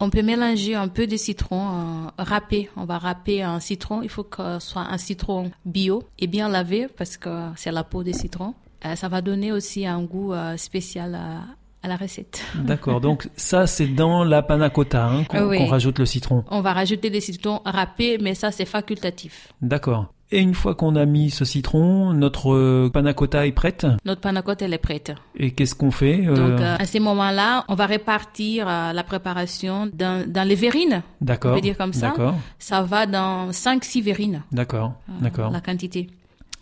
On 0.00 0.10
peut 0.10 0.22
mélanger 0.22 0.74
un 0.74 0.88
peu 0.88 1.06
de 1.06 1.16
citron 1.16 1.68
euh, 1.68 2.08
râpé. 2.18 2.70
On 2.76 2.86
va 2.86 2.98
râper 2.98 3.42
un 3.42 3.60
citron. 3.60 4.02
Il 4.02 4.08
faut 4.08 4.24
que 4.24 4.58
ce 4.58 4.66
soit 4.70 4.82
un 4.90 4.98
citron 4.98 5.52
bio 5.64 6.02
et 6.18 6.26
bien 6.26 6.48
lavé 6.48 6.88
parce 6.96 7.16
que 7.16 7.28
c'est 7.54 7.70
la 7.70 7.84
peau 7.84 8.02
des 8.02 8.12
citrons. 8.14 8.54
Euh, 8.84 8.96
ça 8.96 9.08
va 9.08 9.20
donner 9.22 9.52
aussi 9.52 9.86
un 9.86 10.02
goût 10.02 10.32
euh, 10.32 10.56
spécial 10.56 11.14
à, 11.14 11.42
à 11.84 11.88
la 11.88 11.96
recette. 11.96 12.42
D'accord. 12.54 13.00
Donc 13.00 13.28
ça 13.36 13.66
c'est 13.66 13.86
dans 13.88 14.24
la 14.24 14.42
panna 14.42 14.70
cotta 14.70 15.06
hein, 15.06 15.24
qu'on 15.24 15.48
Oui. 15.48 15.66
rajoute 15.68 15.98
le 15.98 16.06
citron. 16.06 16.44
On 16.50 16.60
va 16.60 16.72
rajouter 16.72 17.10
des 17.10 17.20
citrons 17.20 17.60
râpés, 17.64 18.18
mais 18.20 18.34
ça 18.34 18.50
c'est 18.50 18.64
facultatif. 18.66 19.48
D'accord. 19.60 20.12
Et 20.34 20.38
une 20.40 20.54
fois 20.54 20.74
qu'on 20.74 20.96
a 20.96 21.04
mis 21.04 21.30
ce 21.30 21.44
citron, 21.44 22.14
notre 22.14 22.54
euh, 22.54 22.88
panna 22.90 23.12
cotta 23.12 23.46
est 23.46 23.52
prête? 23.52 23.86
Notre 24.06 24.22
panna 24.22 24.40
cotta 24.40 24.64
elle 24.64 24.72
est 24.72 24.78
prête. 24.78 25.12
Et 25.36 25.50
qu'est-ce 25.50 25.74
qu'on 25.74 25.90
fait 25.90 26.26
euh, 26.26 26.34
Donc 26.34 26.58
euh, 26.60 26.76
à 26.78 26.86
ce 26.86 26.98
moment-là, 27.00 27.64
on 27.68 27.74
va 27.74 27.84
répartir 27.84 28.66
euh, 28.66 28.94
la 28.94 29.04
préparation 29.04 29.90
dans, 29.92 30.26
dans 30.26 30.48
les 30.48 30.54
verrines. 30.54 31.02
on 31.20 31.24
D'accord. 31.26 31.54
peut 31.54 31.60
dire 31.60 31.76
comme 31.76 31.92
ça. 31.92 32.08
D'accord. 32.08 32.34
Ça 32.58 32.80
va 32.80 33.04
dans 33.04 33.50
5-6 33.50 34.02
verrines. 34.02 34.42
D'accord. 34.52 34.94
D'accord. 35.20 35.50
La 35.50 35.60
quantité. 35.60 36.08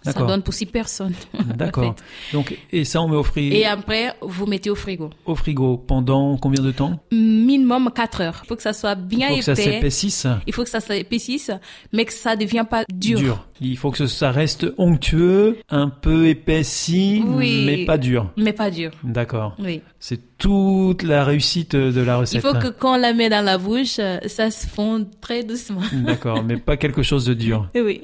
Ça 0.03 0.13
D'accord. 0.13 0.29
donne 0.29 0.43
pour 0.43 0.55
6 0.55 0.67
personnes. 0.67 1.13
D'accord. 1.57 1.85
en 1.89 1.93
fait. 1.95 2.03
Donc 2.33 2.57
et 2.73 2.85
ça 2.85 3.03
on 3.03 3.09
met 3.09 3.17
au, 3.17 3.23
fri- 3.23 3.53
Et 3.53 3.67
après, 3.67 4.15
vous 4.23 4.47
mettez 4.47 4.71
au 4.71 4.75
frigo. 4.75 5.11
au 5.27 5.35
frigo 5.35 5.77
pendant 5.77 6.37
combien 6.39 6.63
de 6.63 6.71
temps? 6.73 6.99
Minimum 7.13 7.91
4 7.95 8.21
heures. 8.23 8.41
Il 8.45 8.49
faut 8.49 8.57
que 8.57 8.63
ça 8.63 8.73
soit 8.73 8.95
bien 8.95 9.29
Il 9.29 9.33
faut 9.33 9.39
que 9.39 9.45
ça 9.45 9.53
épais. 9.53 9.63
s'épaississe. 9.73 10.27
Il 10.47 10.55
faut 10.55 10.65
que 10.65 10.71
ça 10.71 10.81
s'épaississe, 10.81 11.51
mais 11.93 12.05
que 12.07 12.13
ça 12.15 12.35
ne 12.35 12.41
devient 12.41 12.65
pas 12.69 12.85
dur. 12.91 13.47
Il 13.61 13.77
faut 13.77 13.91
que 13.91 14.07
ça 14.07 14.31
reste 14.31 14.67
onctueux, 14.79 15.59
un 15.69 15.89
peu 15.91 16.29
épaissi, 16.29 17.23
Oui. 17.27 17.65
mais 17.67 17.85
pas 17.85 17.99
dur. 17.99 18.31
Mais 18.39 18.55
pas 18.55 18.71
dur. 18.71 18.93
D'accord. 19.05 19.55
Oui. 19.59 19.83
C'est 19.99 20.39
toute 20.39 21.03
la 21.03 21.25
réussite 21.25 21.77
de 21.77 22.01
la 22.01 22.15
Il 22.15 22.21
recette. 22.21 22.41
faut 22.41 22.55
que 22.55 22.69
quand 22.69 22.95
on 22.95 22.99
la 22.99 23.13
met 23.13 23.29
dans 23.29 23.45
la 23.45 23.59
bouche, 23.59 24.01
ça 24.27 24.51
se 24.51 24.67
fonde 24.67 25.09
très 25.21 25.43
doucement. 25.45 25.83
D'accord, 25.93 26.43
mais 26.43 26.57
pas 26.57 26.79
quelque 26.79 27.03
chose 27.03 27.27
de 27.27 27.35
dur. 27.35 27.69
Oui. 27.75 28.01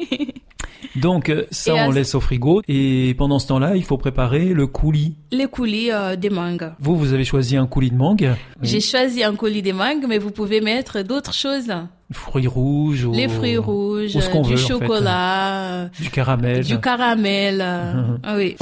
Donc 0.97 1.29
euh, 1.29 1.47
ça, 1.51 1.75
Et 1.77 1.81
on 1.83 1.91
laisse 1.91 2.15
au 2.15 2.21
frigo. 2.21 2.63
Et 2.69 3.15
pendant 3.19 3.39
ce 3.39 3.47
temps-là, 3.49 3.77
il 3.77 3.85
faut 3.85 3.99
préparer 3.99 4.47
le 4.47 4.67
coulis. 4.67 5.17
Les 5.33 5.47
coulis 5.47 5.91
euh, 5.93 6.17
des 6.17 6.31
mangues. 6.31 6.73
Vous, 6.81 6.97
vous 6.97 7.13
avez 7.13 7.25
choisi 7.25 7.57
un 7.57 7.67
coulis 7.67 7.91
de 7.91 7.97
mangue. 7.97 8.35
J'ai 8.63 8.81
choisi 8.81 9.23
un 9.25 9.35
coulis 9.35 9.63
des 9.63 9.73
mangues, 9.73 10.07
mais 10.09 10.19
vous 10.19 10.31
pouvez 10.31 10.61
mettre 10.61 11.03
d'autres 11.03 11.35
choses. 11.35 11.73
Fruits 12.13 12.47
rouges 12.47 13.05
ou 13.05 13.13
Les 13.13 13.27
fruits 13.29 13.57
rouges, 13.57 14.15
ou 14.15 14.21
ce 14.21 14.31
qu'on 14.31 14.43
du 14.43 14.55
veut, 14.55 14.65
en 14.65 14.67
fait. 14.67 14.73
chocolat, 14.87 15.63
euh, 15.73 15.89
du 16.01 16.09
caramel. 16.11 16.65
du 16.65 16.79
caramel. 16.81 17.61
euh, 17.61 18.17
ah 18.23 18.37
oui. 18.37 18.57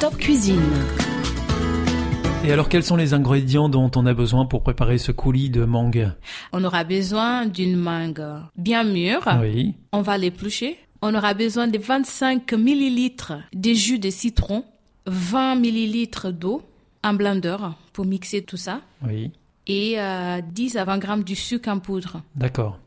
Top 0.00 0.16
Cuisine. 0.16 0.60
Et 2.44 2.50
alors, 2.50 2.68
quels 2.68 2.82
sont 2.82 2.96
les 2.96 3.14
ingrédients 3.14 3.68
dont 3.68 3.88
on 3.94 4.04
a 4.04 4.14
besoin 4.14 4.46
pour 4.46 4.64
préparer 4.64 4.98
ce 4.98 5.12
coulis 5.12 5.48
de 5.48 5.64
mangue? 5.64 6.10
On 6.52 6.64
aura 6.64 6.82
besoin 6.82 7.46
d'une 7.46 7.76
mangue 7.76 8.24
bien 8.56 8.82
mûre. 8.82 9.22
Oui. 9.40 9.74
On 9.92 10.02
va 10.02 10.18
l'éplucher. 10.18 10.76
On 11.02 11.14
aura 11.14 11.34
besoin 11.34 11.66
de 11.68 11.78
25 11.78 12.52
millilitres 12.52 13.32
de 13.52 13.72
jus 13.72 13.98
de 13.98 14.10
citron, 14.10 14.64
20 15.06 15.56
millilitres 15.56 16.32
d'eau, 16.32 16.62
un 17.02 17.12
blender 17.14 17.56
pour 17.92 18.04
mixer 18.06 18.42
tout 18.42 18.56
ça, 18.56 18.80
Oui. 19.04 19.32
et 19.66 20.00
euh, 20.00 20.40
10 20.40 20.76
à 20.76 20.84
20 20.84 20.98
grammes 20.98 21.24
du 21.24 21.34
sucre 21.34 21.68
en 21.68 21.80
poudre. 21.80 22.22
D'accord. 22.36 22.78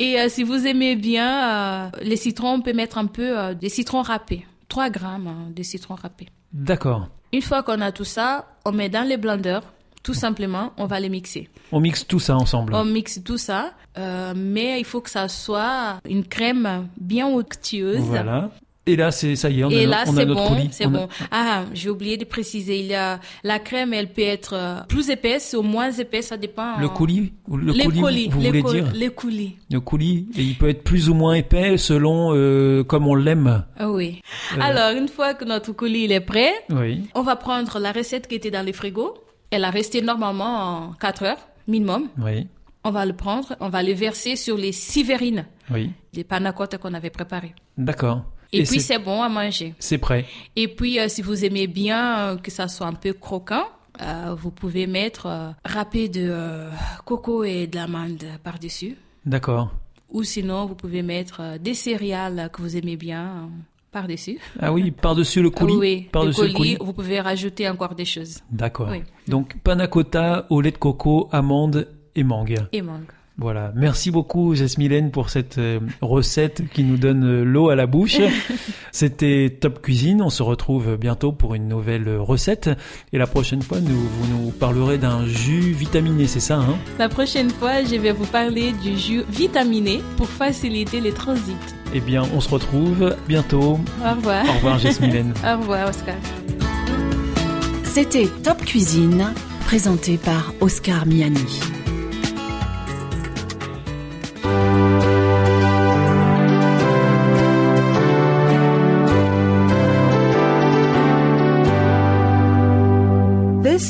Et 0.00 0.18
euh, 0.18 0.28
si 0.28 0.42
vous 0.42 0.66
aimez 0.66 0.96
bien 0.96 1.86
euh, 1.86 1.90
les 2.02 2.16
citrons, 2.16 2.54
on 2.54 2.60
peut 2.60 2.72
mettre 2.72 2.98
un 2.98 3.06
peu 3.06 3.38
euh, 3.38 3.54
de 3.54 3.68
citron 3.68 4.02
râpé, 4.02 4.44
3 4.68 4.90
grammes 4.90 5.26
hein, 5.28 5.50
de 5.54 5.62
citron 5.62 5.94
râpé. 5.94 6.26
D'accord. 6.52 7.08
Une 7.32 7.42
fois 7.42 7.62
qu'on 7.62 7.80
a 7.80 7.92
tout 7.92 8.04
ça, 8.04 8.48
on 8.64 8.72
met 8.72 8.88
dans 8.88 9.06
les 9.06 9.16
blenders, 9.16 9.62
tout 10.02 10.14
simplement, 10.14 10.72
on 10.78 10.86
va 10.86 10.98
les 11.00 11.08
mixer. 11.08 11.48
On 11.72 11.80
mixe 11.80 12.06
tout 12.06 12.20
ça 12.20 12.36
ensemble. 12.36 12.74
On 12.74 12.84
mixe 12.84 13.20
tout 13.24 13.38
ça, 13.38 13.72
euh, 13.98 14.32
mais 14.36 14.78
il 14.80 14.84
faut 14.84 15.00
que 15.00 15.10
ça 15.10 15.28
soit 15.28 15.98
une 16.08 16.24
crème 16.24 16.88
bien 17.00 17.26
onctueuse. 17.26 17.98
Voilà. 18.00 18.50
Et 18.86 18.96
là, 18.96 19.10
c'est 19.12 19.36
ça 19.36 19.50
y 19.50 19.60
est, 19.60 19.64
on 19.64 19.70
Et 19.70 19.84
a, 19.84 19.88
là, 19.88 20.04
on 20.08 20.16
a 20.16 20.24
notre 20.24 20.40
bon, 20.40 20.48
coulis. 20.56 20.68
c'est 20.72 20.86
a- 20.86 20.88
bon. 20.88 21.06
Ah, 21.30 21.64
j'ai 21.74 21.90
oublié 21.90 22.16
de 22.16 22.24
préciser, 22.24 22.80
il 22.80 22.86
y 22.86 22.94
a 22.94 23.20
la 23.44 23.58
crème, 23.58 23.92
elle 23.92 24.10
peut 24.10 24.22
être 24.22 24.54
euh, 24.54 24.80
plus 24.88 25.10
épaisse 25.10 25.54
ou 25.56 25.62
moins 25.62 25.92
épaisse, 25.92 26.28
ça 26.28 26.38
dépend. 26.38 26.78
Le 26.80 26.88
coulis, 26.88 27.34
ou 27.46 27.58
le 27.58 27.72
les 27.72 27.84
coulis, 27.84 28.28
vous 28.28 28.40
voulez 28.40 28.62
dire 28.62 28.90
les 28.94 29.10
coulis. 29.10 29.56
Le 29.70 29.80
coulis, 29.80 30.26
et 30.36 30.40
il 30.42 30.56
peut 30.56 30.70
être 30.70 30.82
plus 30.82 31.08
ou 31.10 31.14
moins 31.14 31.34
épais 31.34 31.76
selon 31.76 32.34
euh, 32.34 32.82
comme 32.82 33.06
on 33.06 33.14
l'aime. 33.14 33.64
Ah 33.78 33.90
oui. 33.90 34.22
Euh. 34.56 34.60
Alors, 34.60 34.96
une 34.96 35.08
fois 35.08 35.34
que 35.34 35.44
notre 35.44 35.72
coulis 35.72 36.04
il 36.04 36.12
est 36.12 36.20
prêt, 36.20 36.50
Oui. 36.70 37.02
on 37.14 37.22
va 37.22 37.36
prendre 37.36 37.78
la 37.78 37.92
recette 37.92 38.26
qui 38.26 38.34
était 38.36 38.50
dans 38.50 38.64
le 38.66 38.72
frigo. 38.72 39.14
Elle 39.50 39.64
a 39.64 39.70
resté 39.70 40.02
normalement 40.02 40.88
en 40.88 40.92
4 40.92 41.22
heures 41.24 41.48
minimum. 41.66 42.08
Oui. 42.18 42.46
On 42.84 42.90
va 42.90 43.04
le 43.04 43.12
prendre, 43.12 43.54
on 43.60 43.68
va 43.68 43.82
le 43.82 43.92
verser 43.92 44.36
sur 44.36 44.56
les 44.56 44.72
six 44.72 45.02
verrines, 45.02 45.46
Oui. 45.70 45.92
les 46.14 46.24
panna 46.24 46.52
cotta 46.52 46.78
qu'on 46.78 46.94
avait 46.94 47.10
préparées. 47.10 47.54
D'accord. 47.76 48.24
Et, 48.52 48.64
puis 48.64 48.80
c'est 48.80 48.98
bon 48.98 49.22
à 49.22 49.28
manger. 49.28 49.74
c'est 49.78 49.98
prêt. 49.98 50.24
Et 50.56 50.66
puis 50.66 50.98
euh, 50.98 51.08
si 51.08 51.22
vous 51.22 51.44
aimez 51.44 51.66
bien 51.68 52.18
euh, 52.18 52.36
que 52.36 52.50
ça 52.50 52.66
soit 52.68 52.86
un 52.86 52.94
peu 52.94 53.12
croquant, 53.12 53.66
euh, 54.02 54.34
vous 54.36 54.50
pouvez 54.50 54.86
mettre 54.86 55.26
euh, 55.26 55.50
râpé 55.64 56.08
de 56.08 56.26
euh, 56.30 56.70
coco 57.04 57.44
et 57.44 57.66
de 57.66 57.76
l'amande 57.76 58.24
par-dessus. 58.42 58.96
D'accord. 59.26 59.70
Ou 60.10 60.22
sinon, 60.24 60.66
vous 60.66 60.74
pouvez 60.74 61.02
mettre 61.02 61.58
des 61.58 61.74
céréales 61.74 62.50
que 62.52 62.62
vous 62.62 62.76
aimez 62.76 62.96
bien 62.96 63.50
par-dessus. 63.92 64.38
Ah 64.58 64.72
oui, 64.72 64.90
par-dessus 64.90 65.42
le 65.42 65.50
coulis. 65.50 65.76
Oui, 65.76 66.08
par-dessus 66.12 66.42
le 66.42 66.48
le 66.48 66.54
coulis, 66.54 66.76
vous 66.80 66.92
pouvez 66.92 67.20
rajouter 67.20 67.68
encore 67.68 67.94
des 67.94 68.04
choses. 68.04 68.38
D'accord. 68.50 68.88
Oui. 68.90 69.02
Donc 69.28 69.56
panna 69.62 69.86
cotta 69.86 70.46
au 70.50 70.60
lait 70.60 70.70
de 70.70 70.78
coco, 70.78 71.28
amande 71.32 71.88
et 72.14 72.24
mangue. 72.24 72.58
Et 72.72 72.82
mangue. 72.82 73.04
Voilà. 73.40 73.72
Merci 73.74 74.10
beaucoup 74.10 74.54
Jasmine 74.54 75.10
pour 75.10 75.30
cette 75.30 75.56
euh, 75.56 75.80
recette 76.02 76.68
qui 76.68 76.84
nous 76.84 76.98
donne 76.98 77.24
euh, 77.24 77.42
l'eau 77.42 77.70
à 77.70 77.74
la 77.74 77.86
bouche. 77.86 78.18
C'était 78.92 79.56
Top 79.58 79.80
Cuisine. 79.80 80.20
On 80.20 80.28
se 80.28 80.42
retrouve 80.42 80.98
bientôt 80.98 81.32
pour 81.32 81.54
une 81.54 81.66
nouvelle 81.66 82.06
euh, 82.06 82.20
recette. 82.20 82.68
Et 83.14 83.18
la 83.18 83.26
prochaine 83.26 83.62
fois, 83.62 83.80
nous, 83.80 83.96
vous 83.96 84.26
nous 84.28 84.50
parlerez 84.50 84.98
d'un 84.98 85.24
jus 85.24 85.72
vitaminé, 85.72 86.26
c'est 86.26 86.40
ça, 86.40 86.56
hein? 86.56 86.76
La 86.98 87.08
prochaine 87.08 87.48
fois, 87.48 87.82
je 87.82 87.96
vais 87.96 88.12
vous 88.12 88.26
parler 88.26 88.72
du 88.72 88.98
jus 88.98 89.24
vitaminé 89.30 90.02
pour 90.18 90.28
faciliter 90.28 91.00
les 91.00 91.12
transits. 91.12 91.56
Eh 91.94 92.00
bien, 92.00 92.24
on 92.34 92.40
se 92.40 92.48
retrouve 92.50 93.16
bientôt. 93.26 93.80
Au 94.04 94.14
revoir. 94.16 94.44
Au 94.44 94.52
revoir 94.52 94.78
Jasmine. 94.78 95.32
Au 95.44 95.58
revoir, 95.58 95.88
Oscar. 95.88 96.16
C'était 97.84 98.28
Top 98.44 98.58
Cuisine, 98.66 99.32
présenté 99.64 100.18
par 100.18 100.52
Oscar 100.60 101.06
Miani. 101.06 101.60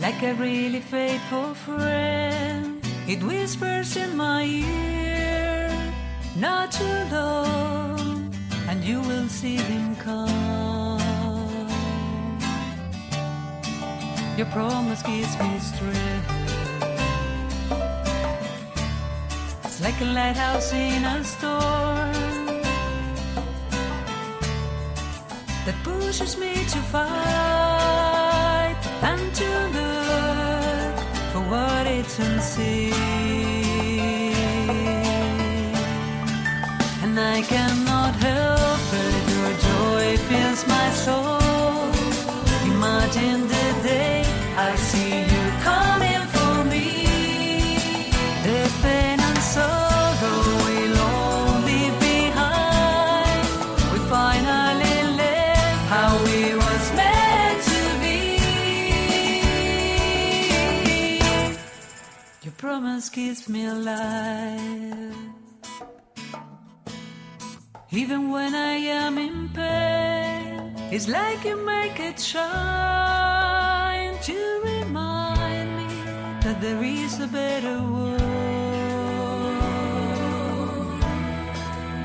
Like 0.00 0.22
a 0.22 0.32
really 0.34 0.80
faithful 0.80 1.54
friend, 1.54 2.82
it 3.06 3.22
whispers 3.22 3.96
in 3.96 4.16
my 4.16 4.44
ear, 4.44 5.70
not 6.36 6.72
too 6.72 7.00
long, 7.12 8.34
and 8.68 8.82
you 8.82 9.00
will 9.02 9.28
see 9.28 9.56
him 9.56 9.94
come. 9.96 11.68
Your 14.38 14.46
promise 14.46 15.02
gives 15.02 15.38
me 15.38 15.58
strength. 15.58 16.30
It's 19.64 19.80
like 19.82 20.00
a 20.00 20.06
lighthouse 20.06 20.72
in 20.72 21.04
a 21.04 21.22
storm. 21.22 22.30
that 25.66 25.74
pushes 25.84 26.38
me 26.38 26.54
to 26.54 26.78
fight 26.90 28.29
and 29.02 29.34
to 29.34 29.50
look 29.76 30.96
for 31.32 31.42
what 31.52 31.86
it's 31.86 32.18
unseen. 32.18 32.92
And 37.02 37.18
I 37.18 37.42
cannot 37.42 38.14
help 38.16 38.86
it, 39.06 39.22
your 39.34 39.52
joy 39.68 40.16
fills 40.28 40.66
my 40.66 40.90
soul. 40.90 41.38
Imagine 42.72 43.40
the 43.48 43.66
day 43.82 44.22
I 44.56 44.76
see 44.76 45.20
you 45.20 45.29
gives 63.12 63.48
me 63.48 63.68
life. 63.68 65.16
Even 67.90 68.30
when 68.30 68.54
I 68.54 68.74
am 69.02 69.18
in 69.18 69.48
pain, 69.48 70.74
it's 70.92 71.08
like 71.08 71.44
you 71.44 71.56
make 71.56 71.98
it 71.98 72.20
shine 72.20 74.16
to 74.28 74.60
remind 74.64 75.68
me 75.78 75.88
that 76.44 76.60
there 76.60 76.82
is 76.82 77.18
a 77.20 77.26
better 77.26 77.78
world. 77.82 78.20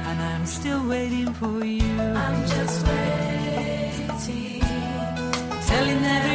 And 0.07 0.19
I'm 0.21 0.45
still 0.45 0.87
waiting 0.87 1.33
for 1.33 1.63
you. 1.63 2.01
I'm 2.01 2.47
just 2.47 2.87
waiting. 2.87 3.15
Telling 5.67 6.05
everyone 6.05 6.34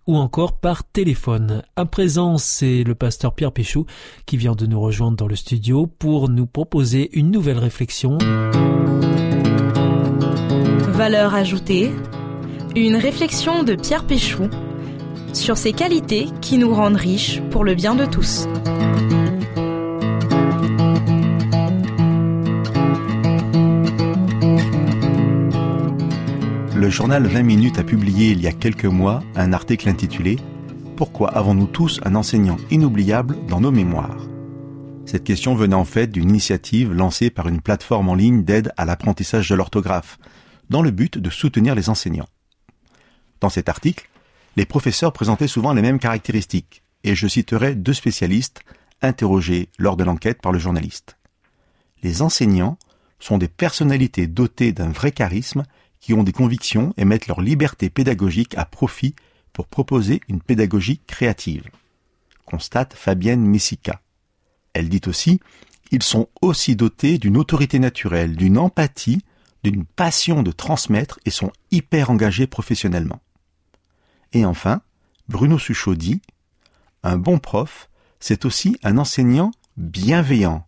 ou 0.07 0.17
encore 0.17 0.59
par 0.59 0.83
téléphone. 0.83 1.63
À 1.75 1.85
présent, 1.85 2.37
c'est 2.37 2.83
le 2.83 2.95
pasteur 2.95 3.33
Pierre 3.33 3.51
Péchou 3.51 3.85
qui 4.25 4.37
vient 4.37 4.55
de 4.55 4.65
nous 4.65 4.79
rejoindre 4.79 5.17
dans 5.17 5.27
le 5.27 5.35
studio 5.35 5.87
pour 5.87 6.29
nous 6.29 6.47
proposer 6.47 7.09
une 7.17 7.31
nouvelle 7.31 7.59
réflexion. 7.59 8.17
Valeur 10.89 11.33
ajoutée, 11.35 11.91
une 12.75 12.95
réflexion 12.95 13.63
de 13.63 13.75
Pierre 13.75 14.05
Péchou 14.05 14.49
sur 15.33 15.57
ces 15.57 15.73
qualités 15.73 16.27
qui 16.41 16.57
nous 16.57 16.73
rendent 16.73 16.97
riches 16.97 17.41
pour 17.49 17.63
le 17.63 17.75
bien 17.75 17.95
de 17.95 18.05
tous. 18.05 18.47
Le 26.81 26.89
journal 26.89 27.27
20 27.27 27.43
minutes 27.43 27.77
a 27.77 27.83
publié 27.83 28.31
il 28.31 28.41
y 28.41 28.47
a 28.47 28.51
quelques 28.51 28.85
mois 28.85 29.21
un 29.35 29.53
article 29.53 29.87
intitulé 29.87 30.39
Pourquoi 30.95 31.29
avons-nous 31.29 31.67
tous 31.67 32.01
un 32.05 32.15
enseignant 32.15 32.57
inoubliable 32.71 33.37
dans 33.45 33.61
nos 33.61 33.69
mémoires? 33.69 34.17
Cette 35.05 35.23
question 35.23 35.53
venait 35.53 35.75
en 35.75 35.85
fait 35.85 36.07
d'une 36.07 36.31
initiative 36.31 36.91
lancée 36.91 37.29
par 37.29 37.47
une 37.47 37.61
plateforme 37.61 38.09
en 38.09 38.15
ligne 38.15 38.43
d'aide 38.43 38.73
à 38.77 38.85
l'apprentissage 38.85 39.47
de 39.47 39.53
l'orthographe, 39.53 40.17
dans 40.71 40.81
le 40.81 40.89
but 40.89 41.19
de 41.19 41.29
soutenir 41.29 41.75
les 41.75 41.87
enseignants. 41.87 42.29
Dans 43.41 43.49
cet 43.49 43.69
article, 43.69 44.09
les 44.55 44.65
professeurs 44.65 45.13
présentaient 45.13 45.47
souvent 45.47 45.73
les 45.73 45.83
mêmes 45.83 45.99
caractéristiques, 45.99 46.81
et 47.03 47.13
je 47.13 47.27
citerai 47.27 47.75
deux 47.75 47.93
spécialistes 47.93 48.63
interrogés 49.03 49.69
lors 49.77 49.97
de 49.97 50.03
l'enquête 50.03 50.41
par 50.41 50.51
le 50.51 50.57
journaliste. 50.57 51.15
Les 52.01 52.23
enseignants 52.23 52.79
sont 53.19 53.37
des 53.37 53.49
personnalités 53.49 54.25
dotées 54.25 54.71
d'un 54.71 54.89
vrai 54.89 55.11
charisme 55.11 55.63
qui 56.01 56.13
ont 56.13 56.23
des 56.23 56.33
convictions 56.33 56.93
et 56.97 57.05
mettent 57.05 57.27
leur 57.27 57.39
liberté 57.39 57.89
pédagogique 57.89 58.57
à 58.57 58.65
profit 58.65 59.15
pour 59.53 59.67
proposer 59.67 60.19
une 60.27 60.41
pédagogie 60.41 60.99
créative. 61.07 61.69
Constate 62.45 62.95
Fabienne 62.95 63.45
Messica. 63.45 64.01
Elle 64.73 64.89
dit 64.89 65.01
aussi, 65.05 65.39
ils 65.91 66.03
sont 66.03 66.27
aussi 66.41 66.75
dotés 66.75 67.17
d'une 67.17 67.37
autorité 67.37 67.79
naturelle, 67.79 68.35
d'une 68.35 68.57
empathie, 68.57 69.23
d'une 69.63 69.85
passion 69.85 70.41
de 70.41 70.51
transmettre 70.51 71.19
et 71.25 71.29
sont 71.29 71.51
hyper 71.69 72.09
engagés 72.09 72.47
professionnellement. 72.47 73.21
Et 74.33 74.43
enfin, 74.43 74.81
Bruno 75.29 75.59
Suchot 75.59 75.95
dit, 75.95 76.21
un 77.03 77.17
bon 77.17 77.37
prof, 77.37 77.89
c'est 78.19 78.45
aussi 78.45 78.77
un 78.83 78.97
enseignant 78.97 79.51
bienveillant, 79.77 80.65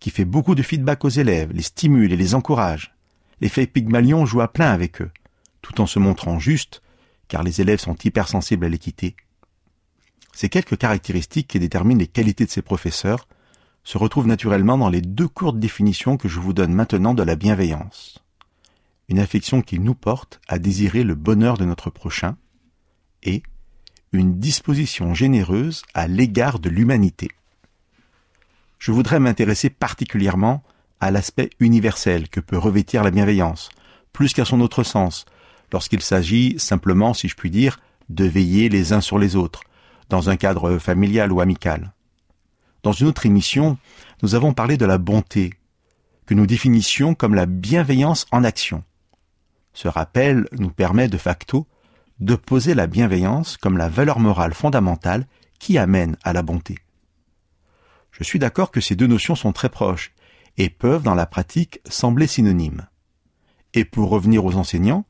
qui 0.00 0.10
fait 0.10 0.24
beaucoup 0.24 0.54
de 0.54 0.62
feedback 0.62 1.04
aux 1.04 1.10
élèves, 1.10 1.52
les 1.52 1.62
stimule 1.62 2.12
et 2.12 2.16
les 2.16 2.34
encourage 2.34 2.94
l'effet 3.40 3.66
Pygmalion 3.66 4.26
joue 4.26 4.40
à 4.40 4.52
plein 4.52 4.70
avec 4.70 5.02
eux, 5.02 5.10
tout 5.62 5.80
en 5.80 5.86
se 5.86 5.98
montrant 5.98 6.38
juste, 6.38 6.82
car 7.28 7.42
les 7.42 7.60
élèves 7.60 7.80
sont 7.80 7.96
hypersensibles 7.96 8.64
à 8.64 8.68
l'équité. 8.68 9.16
Ces 10.32 10.48
quelques 10.48 10.78
caractéristiques 10.78 11.48
qui 11.48 11.58
déterminent 11.58 12.00
les 12.00 12.06
qualités 12.06 12.44
de 12.44 12.50
ces 12.50 12.62
professeurs 12.62 13.28
se 13.84 13.98
retrouvent 13.98 14.26
naturellement 14.26 14.78
dans 14.78 14.88
les 14.88 15.00
deux 15.00 15.28
courtes 15.28 15.58
définitions 15.58 16.16
que 16.16 16.28
je 16.28 16.40
vous 16.40 16.52
donne 16.52 16.72
maintenant 16.72 17.14
de 17.14 17.22
la 17.22 17.36
bienveillance. 17.36 18.22
Une 19.08 19.18
affection 19.18 19.62
qui 19.62 19.78
nous 19.78 19.94
porte 19.94 20.40
à 20.48 20.58
désirer 20.58 21.02
le 21.02 21.14
bonheur 21.14 21.56
de 21.56 21.64
notre 21.64 21.90
prochain 21.90 22.36
et 23.22 23.42
une 24.12 24.38
disposition 24.38 25.14
généreuse 25.14 25.82
à 25.94 26.06
l'égard 26.08 26.58
de 26.58 26.68
l'humanité. 26.68 27.30
Je 28.78 28.92
voudrais 28.92 29.20
m'intéresser 29.20 29.70
particulièrement 29.70 30.62
à 31.00 31.10
l'aspect 31.10 31.50
universel 31.60 32.28
que 32.28 32.40
peut 32.40 32.58
revêtir 32.58 33.02
la 33.02 33.10
bienveillance, 33.10 33.70
plus 34.12 34.32
qu'à 34.32 34.44
son 34.44 34.60
autre 34.60 34.82
sens, 34.82 35.24
lorsqu'il 35.72 36.02
s'agit 36.02 36.58
simplement, 36.58 37.14
si 37.14 37.28
je 37.28 37.36
puis 37.36 37.50
dire, 37.50 37.80
de 38.08 38.24
veiller 38.24 38.68
les 38.68 38.92
uns 38.92 39.00
sur 39.00 39.18
les 39.18 39.36
autres, 39.36 39.62
dans 40.08 40.30
un 40.30 40.36
cadre 40.36 40.78
familial 40.78 41.32
ou 41.32 41.40
amical. 41.40 41.92
Dans 42.82 42.92
une 42.92 43.06
autre 43.06 43.26
émission, 43.26 43.78
nous 44.22 44.34
avons 44.34 44.52
parlé 44.52 44.76
de 44.76 44.86
la 44.86 44.98
bonté, 44.98 45.54
que 46.26 46.34
nous 46.34 46.46
définissions 46.46 47.14
comme 47.14 47.34
la 47.34 47.46
bienveillance 47.46 48.26
en 48.30 48.44
action. 48.44 48.84
Ce 49.72 49.88
rappel 49.88 50.48
nous 50.52 50.70
permet 50.70 51.08
de 51.08 51.18
facto 51.18 51.66
de 52.18 52.34
poser 52.34 52.74
la 52.74 52.86
bienveillance 52.86 53.56
comme 53.56 53.78
la 53.78 53.88
valeur 53.88 54.18
morale 54.18 54.54
fondamentale 54.54 55.26
qui 55.58 55.78
amène 55.78 56.16
à 56.22 56.32
la 56.32 56.42
bonté. 56.42 56.78
Je 58.10 58.24
suis 58.24 58.38
d'accord 58.38 58.70
que 58.70 58.80
ces 58.80 58.96
deux 58.96 59.06
notions 59.06 59.34
sont 59.34 59.52
très 59.52 59.68
proches 59.68 60.12
et 60.60 60.68
peuvent 60.68 61.02
dans 61.02 61.14
la 61.14 61.24
pratique 61.24 61.80
sembler 61.88 62.26
synonymes. 62.26 62.86
Et 63.72 63.86
pour 63.86 64.10
revenir 64.10 64.44
aux 64.44 64.56
enseignants, 64.56 65.06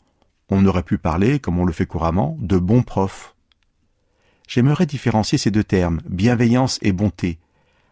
on 0.48 0.64
aurait 0.64 0.84
pu 0.84 0.96
parler, 0.96 1.40
comme 1.40 1.58
on 1.58 1.64
le 1.64 1.72
fait 1.72 1.86
couramment, 1.86 2.36
de 2.40 2.56
bons 2.56 2.84
profs. 2.84 3.34
J'aimerais 4.46 4.86
différencier 4.86 5.38
ces 5.38 5.50
deux 5.50 5.64
termes, 5.64 6.02
bienveillance 6.08 6.78
et 6.82 6.92
bonté, 6.92 7.40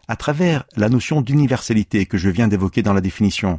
à 0.07 0.15
travers 0.15 0.63
la 0.77 0.87
notion 0.87 1.19
d'universalité 1.19 2.05
que 2.05 2.17
je 2.17 2.29
viens 2.29 2.47
d'évoquer 2.47 2.81
dans 2.81 2.93
la 2.93 3.01
définition, 3.01 3.57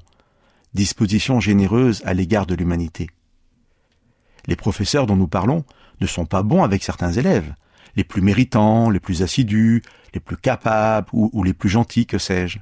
disposition 0.73 1.39
généreuse 1.39 2.01
à 2.07 2.15
l'égard 2.15 2.47
de 2.47 2.55
l'humanité. 2.55 3.11
Les 4.47 4.57
professeurs 4.57 5.05
dont 5.05 5.17
nous 5.17 5.29
parlons 5.29 5.63
ne 6.01 6.07
sont 6.07 6.25
pas 6.25 6.43
bons 6.43 6.63
avec 6.63 6.83
certains 6.83 7.13
élèves, 7.13 7.55
les 7.97 8.05
plus 8.05 8.23
méritants, 8.23 8.89
les 8.89 9.01
plus 9.01 9.21
assidus, 9.21 9.83
les 10.15 10.21
plus 10.21 10.39
capables 10.39 11.09
ou, 11.13 11.43
les 11.45 11.53
plus 11.53 11.69
gentils, 11.69 12.07
que 12.07 12.17
sais-je 12.17 12.61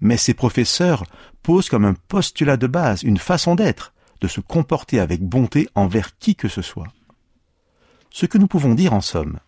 mais 0.00 0.16
ces 0.16 0.34
professeurs 0.34 1.04
posent 1.42 1.68
comme 1.68 1.84
un 1.84 1.94
postulat 1.94 2.56
de 2.56 2.66
base 2.66 3.02
une 3.02 3.18
façon 3.18 3.54
d'être, 3.54 3.92
de 4.20 4.28
se 4.28 4.40
comporter 4.40 5.00
avec 5.00 5.22
bonté 5.22 5.68
envers 5.74 6.18
qui 6.18 6.34
que 6.34 6.48
ce 6.48 6.62
soit. 6.62 6.88
Ce 8.10 8.26
que 8.26 8.38
nous 8.38 8.46
pouvons 8.46 8.74
dire 8.74 8.94
en 8.94 9.00
somme, 9.00 9.38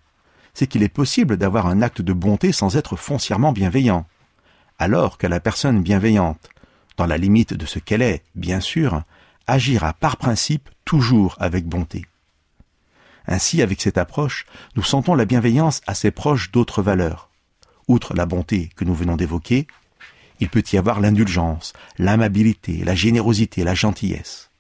c'est 0.55 0.67
qu'il 0.67 0.83
est 0.83 0.89
possible 0.89 1.37
d'avoir 1.37 1.67
un 1.67 1.83
acte 1.83 2.03
de 2.03 2.13
bonté 2.13 2.53
sans 2.53 2.77
être 2.77 2.97
foncièrement 2.97 3.53
bienveillant, 3.53 4.07
alors 4.79 5.19
que 5.19 5.27
la 5.27 5.41
personne 5.41 5.83
bienveillante, 5.83 6.49
dans 6.97 7.07
la 7.07 7.19
limite 7.19 7.55
de 7.55 7.67
ce 7.67 7.79
qu'elle 7.79 8.03
est, 8.03 8.25
bien 8.35 8.61
sûr, 8.61 9.03
agira 9.47 9.93
par 9.95 10.17
principe 10.17 10.69
toujours 10.85 11.37
avec 11.39 11.67
bonté. 11.67 12.07
Ainsi, 13.27 13.63
avec 13.63 13.81
cette 13.81 13.99
approche, 13.99 14.47
nous 14.75 14.83
sentons 14.83 15.15
la 15.15 15.25
bienveillance 15.25 15.81
assez 15.87 16.11
proche 16.11 16.51
d'autres 16.51 16.83
valeurs. 16.83 17.31
Outre 17.87 18.15
la 18.15 18.27
bonté 18.27 18.71
que 18.75 18.85
nous 18.85 18.95
venons 18.95 19.17
d'évoquer, 19.17 19.67
il 20.41 20.49
peut 20.49 20.65
y 20.73 20.77
avoir 20.77 21.01
l'indulgence, 21.01 21.73
l'amabilité, 21.99 22.85
la 22.85 22.95
générosité, 22.95 23.65
la 23.65 23.75
gentillesse. 23.75 24.51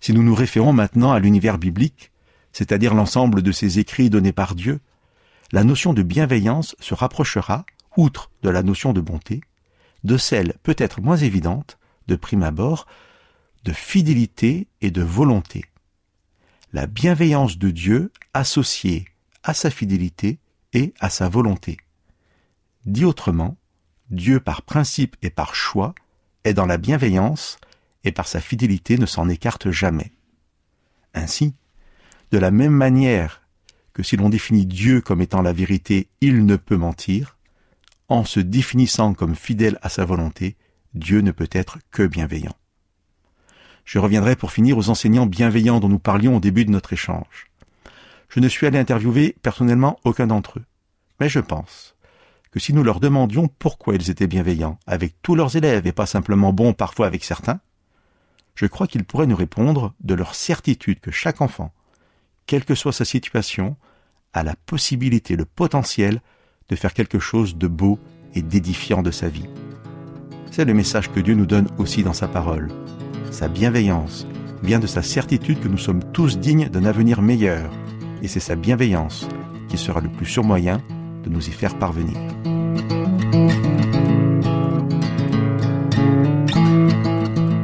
Si 0.00 0.12
nous 0.12 0.22
nous 0.22 0.34
référons 0.34 0.72
maintenant 0.72 1.12
à 1.12 1.20
l'univers 1.20 1.58
biblique, 1.58 2.10
c'est-à-dire 2.52 2.94
l'ensemble 2.94 3.42
de 3.42 3.52
ces 3.52 3.78
écrits 3.78 4.10
donnés 4.10 4.32
par 4.32 4.54
Dieu, 4.54 4.80
la 5.52 5.64
notion 5.64 5.92
de 5.92 6.02
bienveillance 6.02 6.74
se 6.80 6.94
rapprochera, 6.94 7.64
outre 7.96 8.30
de 8.42 8.50
la 8.50 8.62
notion 8.62 8.92
de 8.92 9.00
bonté, 9.00 9.42
de 10.04 10.16
celle 10.16 10.54
peut-être 10.62 11.00
moins 11.00 11.16
évidente, 11.16 11.78
de 12.08 12.16
prime 12.16 12.42
abord, 12.42 12.86
de 13.64 13.72
fidélité 13.72 14.66
et 14.80 14.90
de 14.90 15.02
volonté. 15.02 15.64
La 16.72 16.86
bienveillance 16.86 17.58
de 17.58 17.70
Dieu 17.70 18.12
associée 18.34 19.06
à 19.42 19.54
sa 19.54 19.70
fidélité 19.70 20.38
et 20.72 20.94
à 21.00 21.10
sa 21.10 21.28
volonté. 21.28 21.76
Dit 22.86 23.04
autrement, 23.04 23.56
Dieu 24.12 24.40
par 24.40 24.60
principe 24.60 25.16
et 25.22 25.30
par 25.30 25.54
choix 25.54 25.94
est 26.44 26.52
dans 26.52 26.66
la 26.66 26.76
bienveillance 26.76 27.56
et 28.04 28.12
par 28.12 28.28
sa 28.28 28.42
fidélité 28.42 28.98
ne 28.98 29.06
s'en 29.06 29.28
écarte 29.28 29.70
jamais. 29.70 30.12
Ainsi, 31.14 31.54
de 32.30 32.36
la 32.36 32.50
même 32.50 32.74
manière 32.74 33.42
que 33.94 34.02
si 34.02 34.18
l'on 34.18 34.28
définit 34.28 34.66
Dieu 34.66 35.00
comme 35.00 35.22
étant 35.22 35.40
la 35.40 35.54
vérité, 35.54 36.08
il 36.20 36.44
ne 36.44 36.56
peut 36.56 36.76
mentir, 36.76 37.38
en 38.08 38.24
se 38.24 38.38
définissant 38.38 39.14
comme 39.14 39.34
fidèle 39.34 39.78
à 39.80 39.88
sa 39.88 40.04
volonté, 40.04 40.56
Dieu 40.92 41.22
ne 41.22 41.32
peut 41.32 41.48
être 41.50 41.78
que 41.90 42.06
bienveillant. 42.06 42.56
Je 43.86 43.98
reviendrai 43.98 44.36
pour 44.36 44.52
finir 44.52 44.76
aux 44.76 44.90
enseignants 44.90 45.26
bienveillants 45.26 45.80
dont 45.80 45.88
nous 45.88 45.98
parlions 45.98 46.36
au 46.36 46.40
début 46.40 46.66
de 46.66 46.70
notre 46.70 46.92
échange. 46.92 47.46
Je 48.28 48.40
ne 48.40 48.48
suis 48.48 48.66
allé 48.66 48.78
interviewer 48.78 49.36
personnellement 49.40 49.98
aucun 50.04 50.26
d'entre 50.26 50.58
eux, 50.58 50.64
mais 51.18 51.30
je 51.30 51.40
pense 51.40 51.91
que 52.52 52.60
si 52.60 52.74
nous 52.74 52.84
leur 52.84 53.00
demandions 53.00 53.48
pourquoi 53.48 53.94
ils 53.94 54.10
étaient 54.10 54.26
bienveillants 54.26 54.78
avec 54.86 55.14
tous 55.22 55.34
leurs 55.34 55.56
élèves 55.56 55.86
et 55.86 55.92
pas 55.92 56.06
simplement 56.06 56.52
bons 56.52 56.74
parfois 56.74 57.06
avec 57.06 57.24
certains, 57.24 57.60
je 58.54 58.66
crois 58.66 58.86
qu'ils 58.86 59.04
pourraient 59.04 59.26
nous 59.26 59.36
répondre 59.36 59.94
de 60.00 60.14
leur 60.14 60.34
certitude 60.34 61.00
que 61.00 61.10
chaque 61.10 61.40
enfant, 61.40 61.72
quelle 62.46 62.66
que 62.66 62.74
soit 62.74 62.92
sa 62.92 63.06
situation, 63.06 63.76
a 64.34 64.42
la 64.42 64.54
possibilité, 64.66 65.34
le 65.34 65.46
potentiel 65.46 66.20
de 66.68 66.76
faire 66.76 66.94
quelque 66.94 67.18
chose 67.18 67.56
de 67.56 67.66
beau 67.66 67.98
et 68.34 68.42
d'édifiant 68.42 69.02
de 69.02 69.10
sa 69.10 69.28
vie. 69.28 69.48
C'est 70.50 70.66
le 70.66 70.74
message 70.74 71.10
que 71.10 71.20
Dieu 71.20 71.34
nous 71.34 71.46
donne 71.46 71.68
aussi 71.78 72.02
dans 72.02 72.12
sa 72.12 72.28
parole. 72.28 72.68
Sa 73.30 73.48
bienveillance 73.48 74.26
vient 74.62 74.78
de 74.78 74.86
sa 74.86 75.02
certitude 75.02 75.60
que 75.60 75.68
nous 75.68 75.78
sommes 75.78 76.04
tous 76.12 76.38
dignes 76.38 76.68
d'un 76.68 76.84
avenir 76.84 77.22
meilleur, 77.22 77.70
et 78.20 78.28
c'est 78.28 78.40
sa 78.40 78.56
bienveillance 78.56 79.26
qui 79.68 79.78
sera 79.78 80.00
le 80.00 80.10
plus 80.10 80.26
sûr 80.26 80.44
moyen 80.44 80.82
de 81.24 81.30
nous 81.30 81.48
y 81.48 81.52
faire 81.52 81.78
parvenir. 81.78 82.16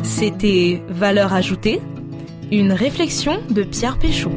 C'était 0.02 0.82
Valeur 0.88 1.32
ajoutée, 1.32 1.80
une 2.50 2.72
réflexion 2.72 3.40
de 3.50 3.62
Pierre 3.62 3.98
Péchaud. 3.98 4.32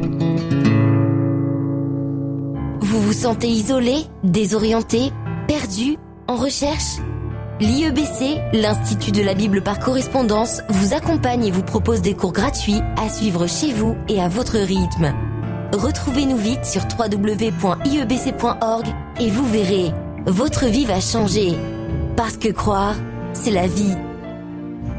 Vous 2.81 3.01
vous 3.01 3.13
sentez 3.13 3.47
isolé, 3.47 3.95
désorienté, 4.23 5.11
perdu, 5.47 5.97
en 6.27 6.35
recherche? 6.35 6.97
L'IEBC, 7.59 8.41
l'Institut 8.53 9.11
de 9.11 9.21
la 9.21 9.33
Bible 9.33 9.61
par 9.61 9.79
correspondance, 9.79 10.61
vous 10.69 10.93
accompagne 10.93 11.45
et 11.45 11.51
vous 11.51 11.63
propose 11.63 12.01
des 12.01 12.15
cours 12.15 12.33
gratuits 12.33 12.81
à 12.97 13.07
suivre 13.07 13.47
chez 13.47 13.71
vous 13.71 13.95
et 14.07 14.19
à 14.19 14.27
votre 14.27 14.57
rythme. 14.57 15.13
Retrouvez-nous 15.73 16.37
vite 16.37 16.65
sur 16.65 16.81
www.iebc.org 16.99 18.85
et 19.19 19.29
vous 19.29 19.45
verrez, 19.45 19.93
votre 20.25 20.65
vie 20.65 20.85
va 20.85 20.99
changer. 20.99 21.55
Parce 22.17 22.35
que 22.35 22.49
croire, 22.49 22.95
c'est 23.33 23.51
la 23.51 23.67
vie. 23.67 23.95